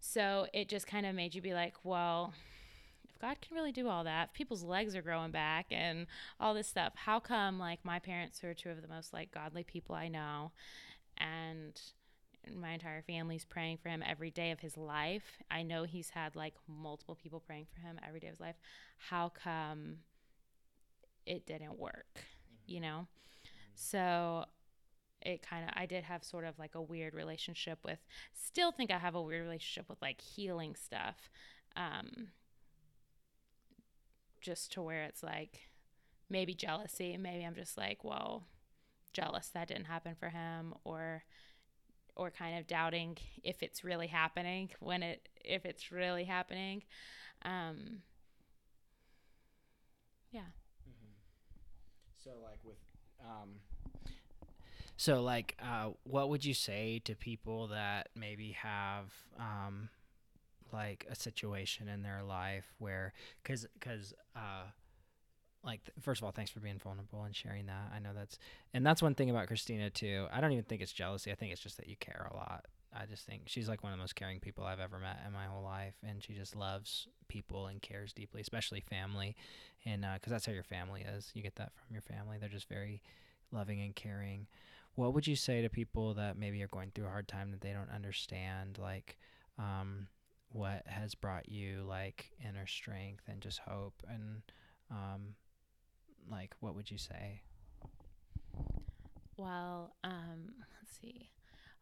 [0.00, 2.34] So it just kind of made you be like, well,
[3.08, 6.06] if God can really do all that, if people's legs are growing back and
[6.38, 9.32] all this stuff, how come like my parents who are two of the most like
[9.32, 10.52] godly people I know
[11.16, 11.80] and
[12.54, 15.42] my entire family's praying for him every day of his life.
[15.50, 18.56] I know he's had like multiple people praying for him every day of his life.
[18.98, 19.98] How come
[21.26, 22.06] it didn't work?
[22.16, 22.72] Mm-hmm.
[22.72, 23.06] You know?
[23.06, 23.48] Mm-hmm.
[23.74, 24.44] So
[25.22, 27.98] it kind of I did have sort of like a weird relationship with
[28.34, 31.30] still think I have a weird relationship with like healing stuff.
[31.76, 32.28] Um
[34.40, 35.70] just to where it's like
[36.28, 38.44] maybe jealousy, maybe I'm just like, well,
[39.14, 41.24] jealous that didn't happen for him or
[42.16, 46.82] or kind of doubting if it's really happening when it if it's really happening
[47.44, 47.98] um
[50.30, 50.40] yeah
[50.88, 51.12] mm-hmm.
[52.22, 52.76] so like with
[53.20, 53.50] um
[54.96, 59.06] so like uh what would you say to people that maybe have
[59.38, 59.88] um
[60.72, 63.12] like a situation in their life where
[63.44, 64.64] cuz cuz uh
[65.64, 67.92] like first of all thanks for being vulnerable and sharing that.
[67.94, 68.38] I know that's
[68.72, 70.26] and that's one thing about christina too.
[70.32, 71.32] I don't even think it's jealousy.
[71.32, 72.66] I think it's just that you care a lot.
[72.96, 75.32] I just think she's like one of the most caring people i've ever met in
[75.32, 79.36] my whole life and she just loves people and cares deeply especially family.
[79.86, 81.30] And because uh, that's how your family is.
[81.34, 82.38] You get that from your family.
[82.38, 83.02] They're just very
[83.52, 84.46] loving and caring.
[84.94, 87.60] What would you say to people that maybe are going through a hard time that
[87.60, 89.18] they don't understand like
[89.58, 90.06] um,
[90.50, 94.42] what has brought you like inner strength and just hope and
[94.90, 95.34] um,
[96.30, 97.42] like what would you say?
[99.36, 101.30] Well um let's see.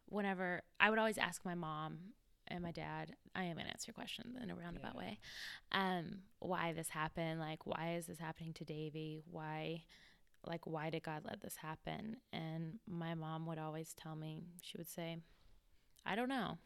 [0.07, 1.97] Whenever i would always ask my mom
[2.49, 4.99] and my dad i am going to answer your question in a roundabout yeah.
[4.99, 5.19] way
[5.71, 9.81] um why this happened like why is this happening to davy why
[10.45, 12.17] like why did god let this happen?
[12.31, 15.17] And my mom would always tell me she would say
[16.05, 16.57] i don't know.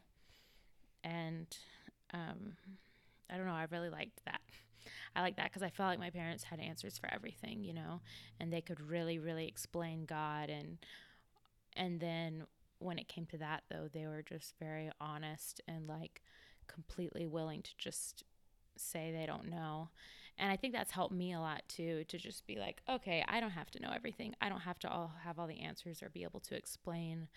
[1.04, 1.46] And
[2.12, 2.56] um
[3.30, 4.40] i don't know i really liked that
[5.14, 8.00] I like that because I felt like my parents had answers for everything, you know,
[8.40, 10.78] and they could really, really explain God and
[11.76, 12.44] and then
[12.80, 16.22] when it came to that though, they were just very honest and like
[16.66, 18.24] completely willing to just
[18.76, 19.88] say they don't know.
[20.38, 23.40] And I think that's helped me a lot too to just be like, okay, I
[23.40, 24.34] don't have to know everything.
[24.40, 27.28] I don't have to all have all the answers or be able to explain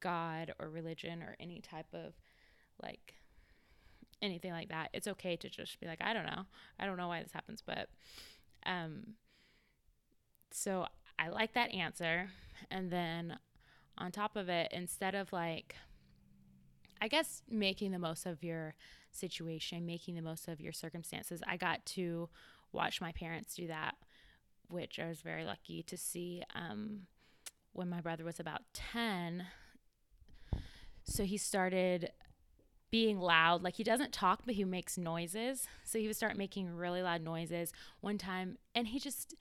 [0.00, 2.14] God or religion or any type of
[2.80, 3.14] like
[4.22, 6.46] anything like that, it's okay to just be like, I don't know.
[6.78, 7.88] I don't know why this happens, but
[8.66, 9.14] um
[10.50, 10.86] so
[11.18, 12.30] I like that answer.
[12.70, 13.38] And then
[13.96, 15.76] on top of it, instead of like
[17.00, 18.74] I guess making the most of your
[19.12, 22.28] situation, making the most of your circumstances, I got to
[22.72, 23.94] watch my parents do that,
[24.68, 27.02] which I was very lucky to see um,
[27.72, 29.46] when my brother was about 10.
[31.04, 32.10] So he started
[32.90, 33.62] being loud.
[33.62, 35.66] Like he doesn't talk, but he makes noises.
[35.84, 39.34] So he would start making really loud noises one time, and he just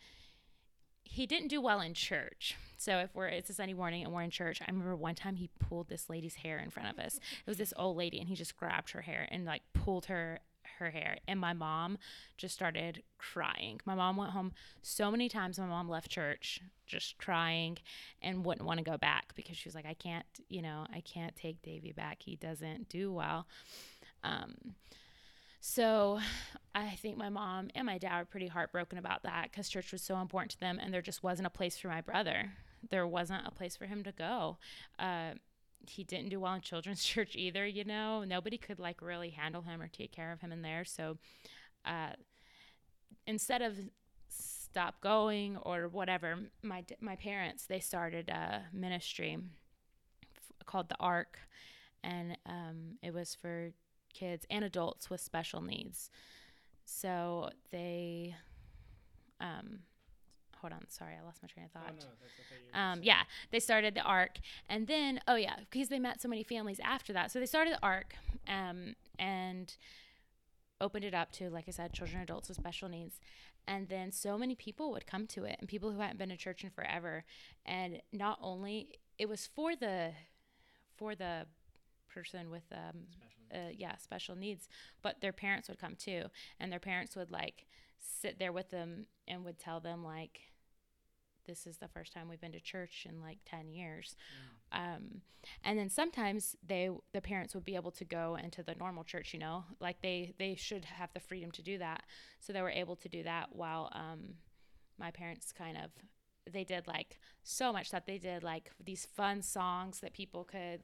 [1.03, 2.55] he didn't do well in church.
[2.77, 5.35] So if we're it's a Sunday morning and we're in church, I remember one time
[5.35, 7.15] he pulled this lady's hair in front of us.
[7.15, 10.39] It was this old lady, and he just grabbed her hair and like pulled her
[10.79, 11.97] her hair and my mom
[12.37, 13.79] just started crying.
[13.85, 17.77] My mom went home so many times my mom left church just crying
[18.21, 21.01] and wouldn't want to go back because she was like I can't, you know, I
[21.01, 22.21] can't take Davy back.
[22.23, 23.47] He doesn't do well.
[24.23, 24.55] Um
[25.59, 26.19] so
[26.73, 30.01] I think my mom and my dad were pretty heartbroken about that cuz church was
[30.01, 32.53] so important to them and there just wasn't a place for my brother.
[32.89, 34.57] There wasn't a place for him to go.
[34.97, 35.33] Uh
[35.85, 38.23] he didn't do well in children's church either, you know.
[38.23, 40.85] Nobody could like really handle him or take care of him in there.
[40.85, 41.17] So
[41.85, 42.13] uh,
[43.25, 43.77] instead of
[44.29, 49.37] stop going or whatever, my my parents they started a ministry
[50.35, 51.39] f- called the Ark,
[52.03, 53.71] and um, it was for
[54.13, 56.09] kids and adults with special needs.
[56.85, 58.35] So they
[59.39, 59.79] um,
[60.61, 61.89] hold on, sorry, I lost my train of thought.
[61.89, 62.91] Oh, no, okay.
[62.91, 64.39] um, yeah, they started the ARC,
[64.69, 67.73] and then oh yeah, because they met so many families after that, so they started
[67.73, 68.15] the ARC,
[68.47, 69.75] um, and
[70.79, 73.19] opened it up to, like I said, children, and adults with special needs,
[73.67, 76.37] and then so many people would come to it, and people who hadn't been to
[76.37, 77.23] church in forever,
[77.65, 80.11] and not only it was for the,
[80.95, 81.45] for the
[82.13, 83.01] person with um,
[83.53, 84.67] uh, yeah special needs,
[85.01, 86.23] but their parents would come too,
[86.59, 87.65] and their parents would like
[87.99, 90.39] sit there with them and would tell them like
[91.45, 94.15] this is the first time we've been to church in like 10 years
[94.73, 94.77] mm.
[94.77, 95.21] um,
[95.63, 99.33] and then sometimes they the parents would be able to go into the normal church
[99.33, 102.03] you know like they they should have the freedom to do that
[102.39, 104.35] so they were able to do that while um,
[104.99, 105.91] my parents kind of
[106.51, 110.81] they did like so much that they did like these fun songs that people could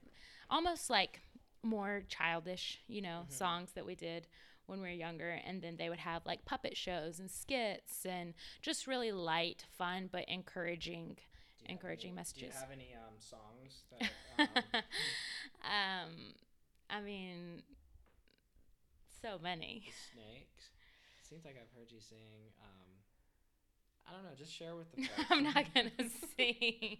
[0.50, 1.20] almost like
[1.62, 3.32] more childish you know mm-hmm.
[3.32, 4.26] songs that we did
[4.66, 8.34] when we were younger and then they would have like puppet shows and skits and
[8.62, 11.16] just really light fun but encouraging
[11.66, 12.40] encouraging any, messages.
[12.40, 14.10] Do you have any um, songs that?
[14.38, 14.48] Um,
[15.64, 16.10] um,
[16.90, 17.62] I mean,
[19.22, 19.84] so many.
[19.86, 20.70] the snakes.
[21.28, 22.52] Seems like I've heard you sing.
[22.60, 22.94] Um,
[24.06, 24.36] I don't know.
[24.36, 25.08] Just share with the.
[25.30, 25.90] I'm not gonna
[26.36, 26.98] sing.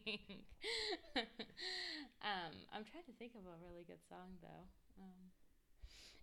[2.25, 4.65] um, I'm trying to think of a really good song though.
[4.99, 5.31] Um,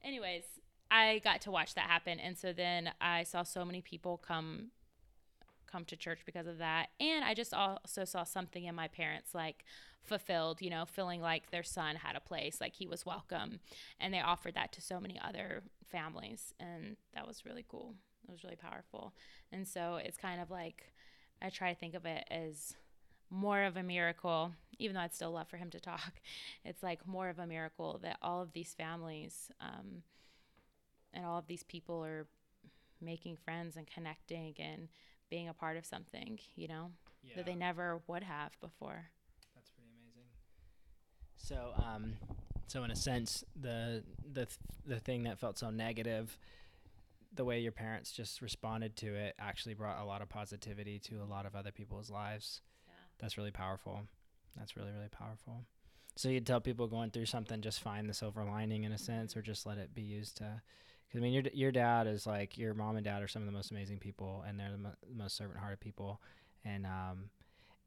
[0.04, 0.44] anyways,
[0.92, 4.72] I got to watch that happen, and so then I saw so many people come
[5.72, 9.34] come to church because of that, and I just also saw something in my parents
[9.34, 9.64] like
[10.04, 13.62] fulfilled, you know, feeling like their son had a place, like he was welcome,
[14.00, 17.96] and they offered that to so many other families, and that was really cool.
[18.28, 19.14] It was really powerful,
[19.52, 20.92] and so it's kind of like
[21.42, 22.76] I try to think of it as
[23.30, 26.14] more of a miracle, even though I'd still love for him to talk.
[26.66, 30.04] It's like more of a miracle that all of these families um,
[31.14, 32.28] and all of these people are
[33.02, 34.88] making friends and connecting and
[35.30, 36.92] being a part of something, you know,
[37.24, 39.06] yeah, that they never would have before.
[39.56, 40.30] that's pretty amazing.
[41.38, 42.14] So, um,
[42.68, 44.04] so in a sense, the
[44.34, 46.38] the th- the thing that felt so negative,
[47.34, 51.16] the way your parents just responded to it actually brought a lot of positivity to
[51.24, 52.62] a lot of other people's lives.
[52.88, 52.94] Yeah.
[53.20, 54.02] That's really powerful.
[54.58, 55.64] That's really really powerful.
[56.18, 59.38] So you'd tell people going through something, just find the silver lining in a sense,
[59.38, 60.62] or just let it be used to.
[61.12, 63.46] Because I mean, your your dad is like your mom and dad are some of
[63.46, 66.22] the most amazing people, and they're the mo- most servant hearted people,
[66.64, 67.30] and um,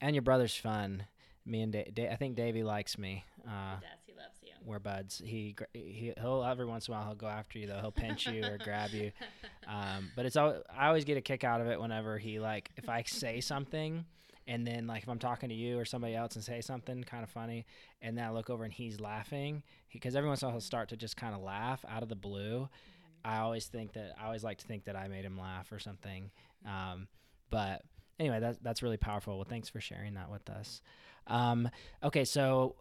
[0.01, 1.07] and your brother's fun.
[1.47, 3.25] Me and da- da- I think Davey likes me.
[3.47, 4.53] Uh, Yes, he loves you.
[4.65, 5.21] we're buds.
[5.25, 7.81] He, he he'll every once in a while he'll go after you though.
[7.81, 9.11] He'll pinch you or grab you.
[9.67, 12.69] Um, but it's all I always get a kick out of it whenever he like
[12.77, 14.05] if I say something
[14.47, 17.25] and then like if I'm talking to you or somebody else and say something kind
[17.25, 17.65] of funny
[18.03, 20.61] and then I look over and he's laughing because every once in a while he'll
[20.61, 22.69] start to just kind of laugh out of the blue.
[23.25, 25.79] I always think that I always like to think that I made him laugh or
[25.79, 26.31] something.
[26.67, 27.09] Um,
[27.51, 27.83] but
[28.19, 29.37] anyway, that's that's really powerful.
[29.37, 30.83] Well, thanks for sharing that with us.
[31.27, 31.71] Um,
[32.03, 32.77] okay, so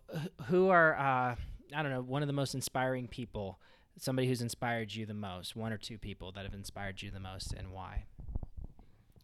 [0.46, 1.36] who are uh,
[1.76, 3.60] I don't know one of the most inspiring people?
[3.98, 5.56] Somebody who's inspired you the most.
[5.56, 8.06] One or two people that have inspired you the most, and why?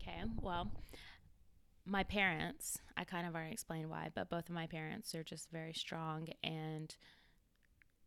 [0.02, 0.72] Okay, well,
[1.86, 5.50] my parents, I kind of already explained why, but both of my parents are just
[5.50, 6.96] very strong and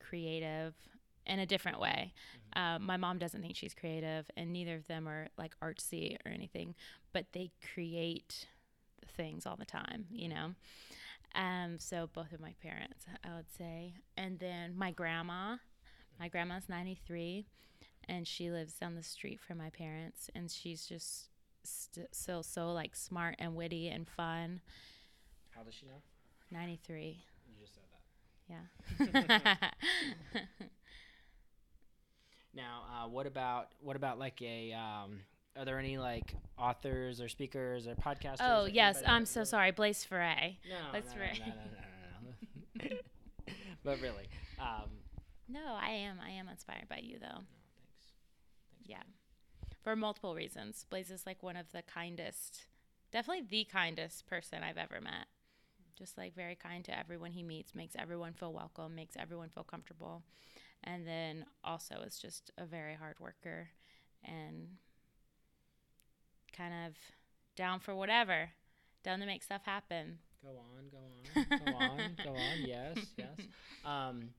[0.00, 0.74] creative
[1.26, 2.12] in a different way.
[2.54, 6.30] Uh, my mom doesn't think she's creative, and neither of them are like artsy or
[6.30, 6.74] anything,
[7.12, 8.46] but they create
[9.16, 10.54] things all the time, you know?
[11.34, 13.94] Um, so both of my parents, I would say.
[14.16, 15.56] And then my grandma,
[16.18, 17.46] my grandma's 93,
[18.08, 21.28] and she lives down the street from my parents, and she's just
[21.64, 24.60] st- still so like smart and witty and fun.
[25.50, 26.02] How does she know?
[26.50, 27.24] 93.
[27.48, 29.30] You just said that.
[29.48, 29.70] Yeah.
[32.55, 34.72] Now, uh, what about what about like a?
[34.72, 35.20] Um,
[35.57, 38.36] are there any like authors or speakers or podcasters?
[38.40, 39.03] oh, or yes.
[39.07, 39.70] I'm so sorry.
[39.70, 40.57] Blaze Foret.
[40.68, 41.05] No, right.
[41.05, 41.70] no, no, no,
[42.22, 42.96] no, no, no.
[43.84, 44.28] but really,
[44.59, 44.90] um,
[45.48, 46.18] No, I am.
[46.24, 47.26] I am inspired by you, though.
[47.26, 48.12] no, thanks.
[48.70, 49.03] thanks Yeah.
[49.82, 50.86] For multiple reasons.
[50.88, 52.64] Blaze is like one of the kindest,
[53.11, 55.26] definitely the kindest person I've ever met.
[55.98, 59.64] Just like very kind to everyone he meets, makes everyone feel welcome, makes everyone feel
[59.64, 60.22] comfortable.
[60.84, 63.70] And then also is just a very hard worker
[64.24, 64.68] and
[66.56, 66.94] kind of
[67.56, 68.50] down for whatever,
[69.04, 70.18] down to make stuff happen.
[70.42, 72.60] Go on, go on, go on, go on.
[72.66, 73.38] Yes, yes.
[73.84, 74.30] Um,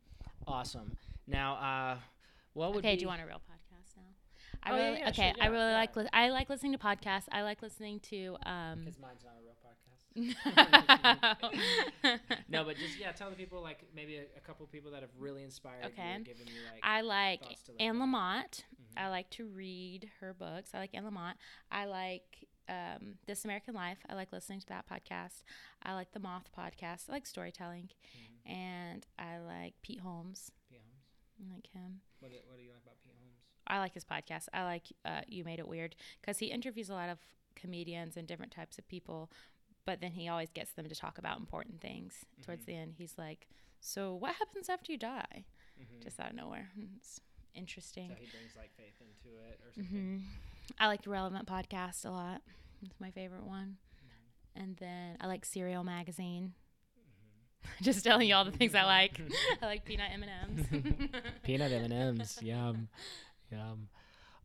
[0.47, 0.97] awesome.
[1.27, 1.97] Now, uh,
[2.53, 2.97] what would Okay, be?
[2.97, 4.03] do you want a real podcast now?
[4.63, 5.33] I Oh, really yeah, okay.
[5.33, 5.73] sure, I really yeah.
[5.73, 7.27] like li- I like listening to podcasts.
[7.31, 9.62] I like listening to um Because mine's not a real podcast.
[12.49, 15.09] no, but just yeah, tell the people like maybe a, a couple people that have
[15.17, 16.15] really inspired Okay.
[16.19, 16.81] you, given you like.
[16.83, 17.41] I like
[17.79, 17.95] Anne.
[17.97, 18.63] Lamott.
[18.75, 18.97] Mhm.
[18.97, 20.71] I like to read her books.
[20.73, 21.33] I like Anne Lamott.
[21.71, 23.97] I like um, This American Life.
[24.09, 25.43] I like listening to that podcast.
[25.83, 27.09] I like the Moth podcast.
[27.09, 28.51] I like storytelling, Mhm.
[28.51, 30.51] and I like Pete Holmes.
[30.69, 31.03] Pete Holmes.
[31.51, 32.01] I like him.
[32.19, 33.37] What do, what do you like about Pete Holmes?
[33.67, 34.47] I like his podcast.
[34.53, 37.19] I like uh, You Made It Weird because he interviews a lot of
[37.55, 39.29] comedians and different types of people,
[39.85, 42.25] but then he always gets them to talk about important things.
[42.43, 42.65] Towards Mhm.
[42.67, 43.47] the end, he's like,
[43.79, 45.45] "So what happens after you die?"
[45.81, 46.01] Mm-hmm.
[46.01, 46.69] Just out of nowhere.
[46.97, 47.19] It's
[47.55, 48.09] interesting.
[48.09, 49.91] so he brings like faith into it or something.
[49.91, 52.41] hmm I like the Relevant podcast a lot.
[52.83, 53.77] It's my favorite one.
[54.55, 54.61] Mm-hmm.
[54.63, 56.53] And then I like Cereal Magazine.
[56.99, 57.83] Mm-hmm.
[57.83, 59.19] Just telling you all the things I like.
[59.61, 61.23] I like peanut M and M's.
[61.43, 62.39] Peanut M and M's.
[62.41, 62.87] Yum,
[63.51, 63.89] yum.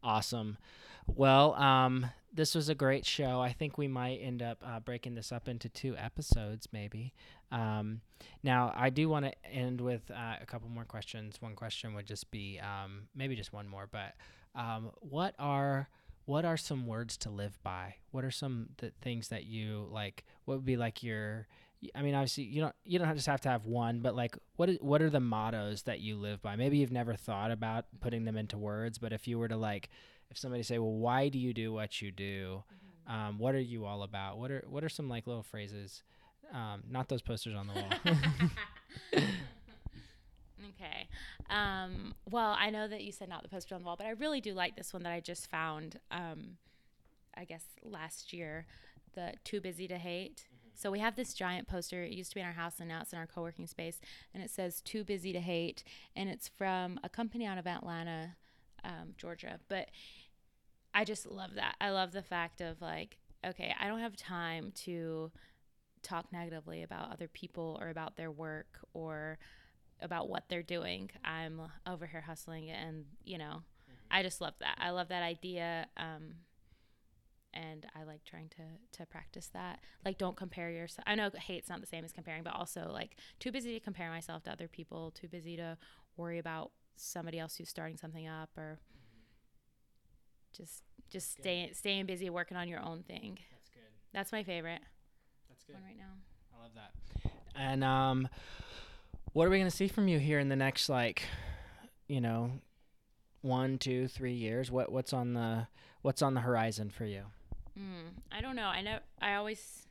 [0.02, 0.58] Awesome.
[1.06, 3.40] Well, um, this was a great show.
[3.40, 7.12] I think we might end up uh, breaking this up into two episodes, maybe.
[7.50, 8.00] Um,
[8.44, 11.42] now, I do want to end with uh, a couple more questions.
[11.42, 14.14] One question would just be um, maybe just one more, but
[14.54, 15.88] um, what are
[16.26, 17.96] what are some words to live by?
[18.12, 18.68] What are some
[19.02, 20.24] things that you like?
[20.44, 21.48] What would be like your
[21.94, 24.68] I mean, obviously, you don't you don't just have to have one, but like, what
[24.68, 26.56] is, what are the mottos that you live by?
[26.56, 29.88] Maybe you've never thought about putting them into words, but if you were to like,
[30.30, 32.62] if somebody say, well, why do you do what you do?
[32.66, 33.12] Mm-hmm.
[33.12, 34.38] Um, what are you all about?
[34.38, 36.02] What are what are some like little phrases?
[36.52, 37.90] Um, not those posters on the wall.
[40.70, 41.08] okay.
[41.50, 44.10] Um, well, I know that you said not the poster on the wall, but I
[44.10, 46.00] really do like this one that I just found.
[46.10, 46.58] Um,
[47.36, 48.66] I guess last year,
[49.14, 50.46] the "Too Busy to Hate."
[50.78, 52.04] So we have this giant poster.
[52.04, 54.00] It used to be in our house and now it's in our co working space.
[54.32, 55.82] And it says, Too Busy to Hate.
[56.14, 58.36] And it's from a company out of Atlanta,
[58.84, 59.58] um, Georgia.
[59.68, 59.88] But
[60.94, 61.76] I just love that.
[61.80, 65.30] I love the fact of like, okay, I don't have time to
[66.02, 69.38] talk negatively about other people or about their work or
[70.00, 71.10] about what they're doing.
[71.24, 73.94] I'm over here hustling and, you know, mm-hmm.
[74.10, 74.78] I just love that.
[74.80, 75.86] I love that idea.
[75.96, 76.34] Um,
[77.54, 79.80] and I like trying to to practice that.
[80.04, 81.04] Like, don't compare yourself.
[81.06, 84.10] I know hate's not the same as comparing, but also like too busy to compare
[84.10, 85.78] myself to other people, too busy to
[86.16, 88.78] worry about somebody else who's starting something up, or
[90.56, 91.42] just just good.
[91.42, 93.38] staying staying busy working on your own thing.
[93.52, 93.90] That's good.
[94.12, 94.80] That's my favorite.
[95.48, 95.74] That's good.
[95.74, 96.14] One right now.
[96.56, 97.32] I love that.
[97.54, 98.28] And um,
[99.32, 101.22] what are we gonna see from you here in the next like,
[102.06, 102.52] you know,
[103.42, 104.70] one, two, three years?
[104.70, 105.68] What what's on the
[106.02, 107.22] what's on the horizon for you?
[107.78, 108.66] Mm, I don't know.
[108.66, 108.98] I know.
[109.20, 109.86] I always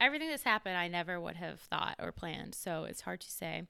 [0.00, 0.76] everything that's happened.
[0.76, 3.64] I never would have thought or planned, so it's hard to say.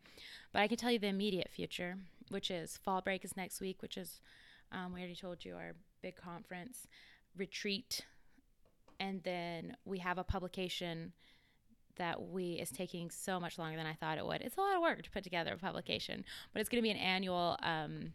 [0.52, 1.96] But I can tell you the immediate future,
[2.31, 4.20] which is fall break is next week, which is
[4.72, 6.87] um, we already told you our big conference
[7.37, 8.03] retreat,
[9.01, 11.12] and then we have a publication
[11.97, 14.41] that we is taking so much longer than I thought it would.
[14.41, 16.91] It's a lot of work to put together a publication, but it's going to be
[16.91, 17.57] an annual.
[17.62, 18.12] Um,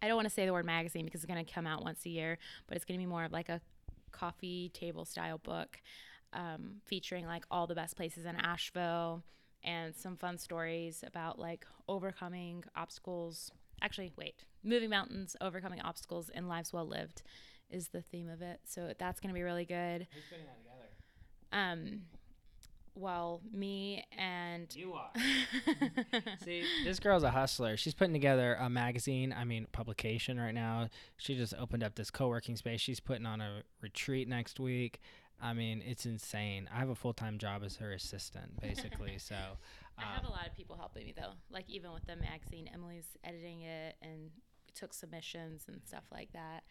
[0.00, 2.04] I don't want to say the word magazine because it's going to come out once
[2.06, 3.60] a year, but it's going to be more of like a
[4.12, 5.80] coffee table style book
[6.32, 9.22] um, featuring like all the best places in Asheville
[9.68, 13.52] and some fun stories about like overcoming obstacles.
[13.82, 17.22] Actually, wait, moving mountains, overcoming obstacles, and lives well lived
[17.70, 18.60] is the theme of it.
[18.64, 20.06] So that's going to be really good.
[20.10, 20.88] Who's putting that together?
[21.52, 22.00] Um,
[22.94, 25.10] well, me and you are.
[26.44, 27.76] See, this girl's a hustler.
[27.76, 30.88] She's putting together a magazine, I mean, publication right now.
[31.18, 32.80] She just opened up this co-working space.
[32.80, 35.00] She's putting on a retreat next week.
[35.40, 36.68] I mean, it's insane.
[36.74, 39.18] I have a full-time job as her assistant, basically.
[39.18, 39.40] so, um,
[39.98, 41.32] I have a lot of people helping me though.
[41.50, 44.30] Like even with the magazine, Emily's editing it and
[44.74, 46.64] took submissions and stuff like that.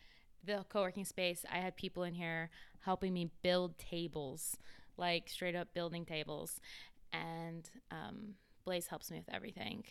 [0.43, 2.49] The co-working space, I had people in here
[2.82, 4.57] helping me build tables
[4.97, 6.59] like straight up building tables.
[7.13, 9.84] And um, Blaze helps me with everything.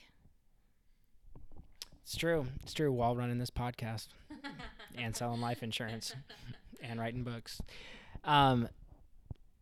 [2.03, 2.47] It's true.
[2.63, 2.93] It's true.
[2.93, 4.09] While running this podcast
[4.97, 6.15] and selling life insurance
[6.83, 7.61] and writing books.
[8.27, 8.69] Um,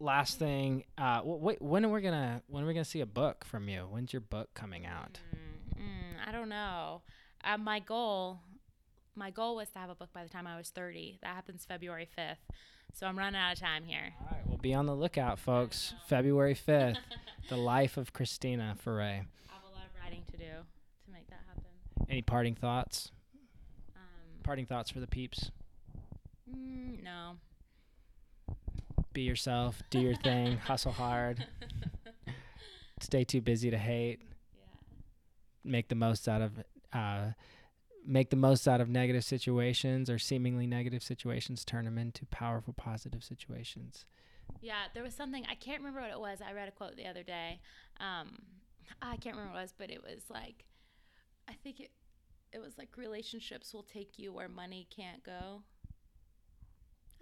[0.01, 3.45] last thing, uh, wait, when are we gonna when are we gonna see a book
[3.45, 3.87] from you?
[3.91, 5.21] When's your book coming out?
[5.77, 7.03] Mm, mm, I don't know.
[7.45, 8.41] Uh, my goal,
[9.15, 11.19] my goal was to have a book by the time I was thirty.
[11.23, 12.39] That happens February fifth.
[12.95, 14.15] So I'm running out of time here.
[14.21, 15.95] All right, well, be on the lookout, folks.
[16.07, 16.99] February 5th,
[17.49, 19.25] The Life of Christina Foret.
[19.49, 21.65] I have a lot of writing to do to make that happen.
[22.09, 23.11] Any parting thoughts?
[23.97, 24.03] Um,
[24.45, 25.51] parting thoughts for the peeps?
[26.49, 27.33] Mm, no.
[29.15, 31.47] Be yourself, do your thing, hustle hard.
[33.01, 34.21] Stay too busy to hate.
[34.53, 34.65] Yeah.
[35.65, 36.53] Make the most out of
[36.93, 37.31] uh,
[38.07, 42.75] make the most out of negative situations or seemingly negative situations, turn them into powerful,
[42.75, 44.05] positive situations.
[44.61, 46.41] Yeah, there was something I can't remember what it was.
[46.47, 47.61] I read a quote the other day.
[48.01, 48.39] Um,
[49.01, 50.65] I can't remember what it was, but it was like,
[51.49, 51.91] I think it,
[52.53, 55.63] it was like relationships will take you where money can't go.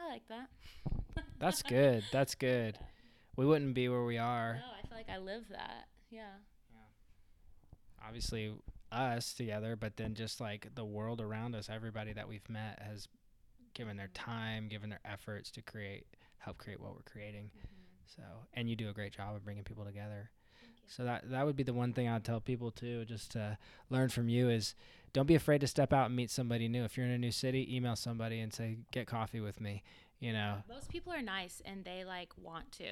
[0.01, 0.49] I like that.
[1.39, 2.05] That's good.
[2.13, 2.79] That's good.
[2.81, 2.87] Yeah.
[3.35, 4.57] We wouldn't be where we are.
[4.61, 5.87] No, I feel like I live that.
[6.11, 6.35] Yeah.
[6.71, 8.07] Yeah.
[8.07, 8.53] Obviously,
[8.93, 13.09] us together, but then just like the world around us, everybody that we've met has
[13.73, 16.05] given their time, given their efforts to create,
[16.37, 17.51] help create what we're creating.
[17.57, 18.17] Mm-hmm.
[18.17, 20.31] So, and you do a great job of bringing people together.
[20.87, 23.57] So that that would be the one thing I'd tell people too, just to
[23.89, 24.75] learn from you is
[25.13, 26.85] don't be afraid to step out and meet somebody new.
[26.85, 29.83] If you're in a new city, email somebody and say, "Get coffee with me."
[30.23, 30.63] You know.
[30.69, 32.85] Most people are nice and they like want to.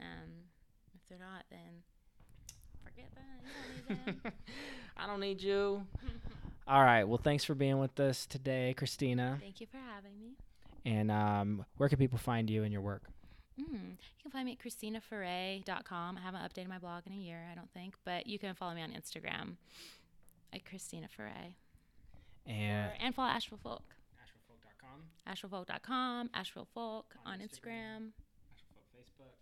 [0.00, 0.50] Um,
[0.96, 1.84] if they're not, then
[2.84, 4.32] forget that.
[4.96, 5.86] I don't need you.
[6.66, 7.04] All right.
[7.04, 9.38] Well, thanks for being with us today, Christina.
[9.40, 10.32] Thank you for having me.
[10.84, 13.04] And um, where can people find you and your work?
[13.60, 16.18] Mm, you can find me at ChristinaForet.com.
[16.18, 18.74] I haven't updated my blog in a year, I don't think, but you can follow
[18.74, 19.54] me on Instagram
[20.52, 21.54] at Christina Foret.
[22.44, 23.95] And, or, and follow Asheville Folk.
[25.28, 26.28] AshevilleFolk.com.
[26.28, 28.12] AshevilleFolk.com, Asheville Folk on, On Instagram,
[28.52, 29.34] Asheville Folk Facebook.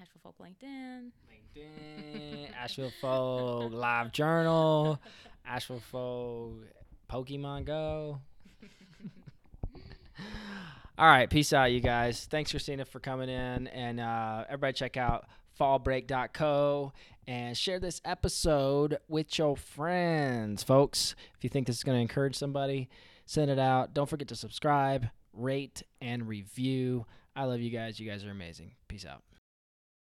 [0.00, 1.10] Asheville Folk LinkedIn.
[1.30, 5.00] LinkedIn, Asheville Folk Live Journal,
[5.44, 6.64] Asheville Folk
[7.10, 8.20] Pokemon Go.
[10.98, 12.26] All right, peace out, you guys.
[12.30, 13.68] Thanks, Christina, for coming in.
[13.68, 15.26] And uh, everybody check out
[15.58, 16.92] fallbreak.co
[17.26, 21.14] and share this episode with your friends, folks.
[21.36, 22.88] If you think this is going to encourage somebody,
[23.30, 23.94] send it out.
[23.94, 27.06] Don't forget to subscribe, rate, and review.
[27.36, 28.00] I love you guys.
[28.00, 28.72] You guys are amazing.
[28.88, 29.22] Peace out.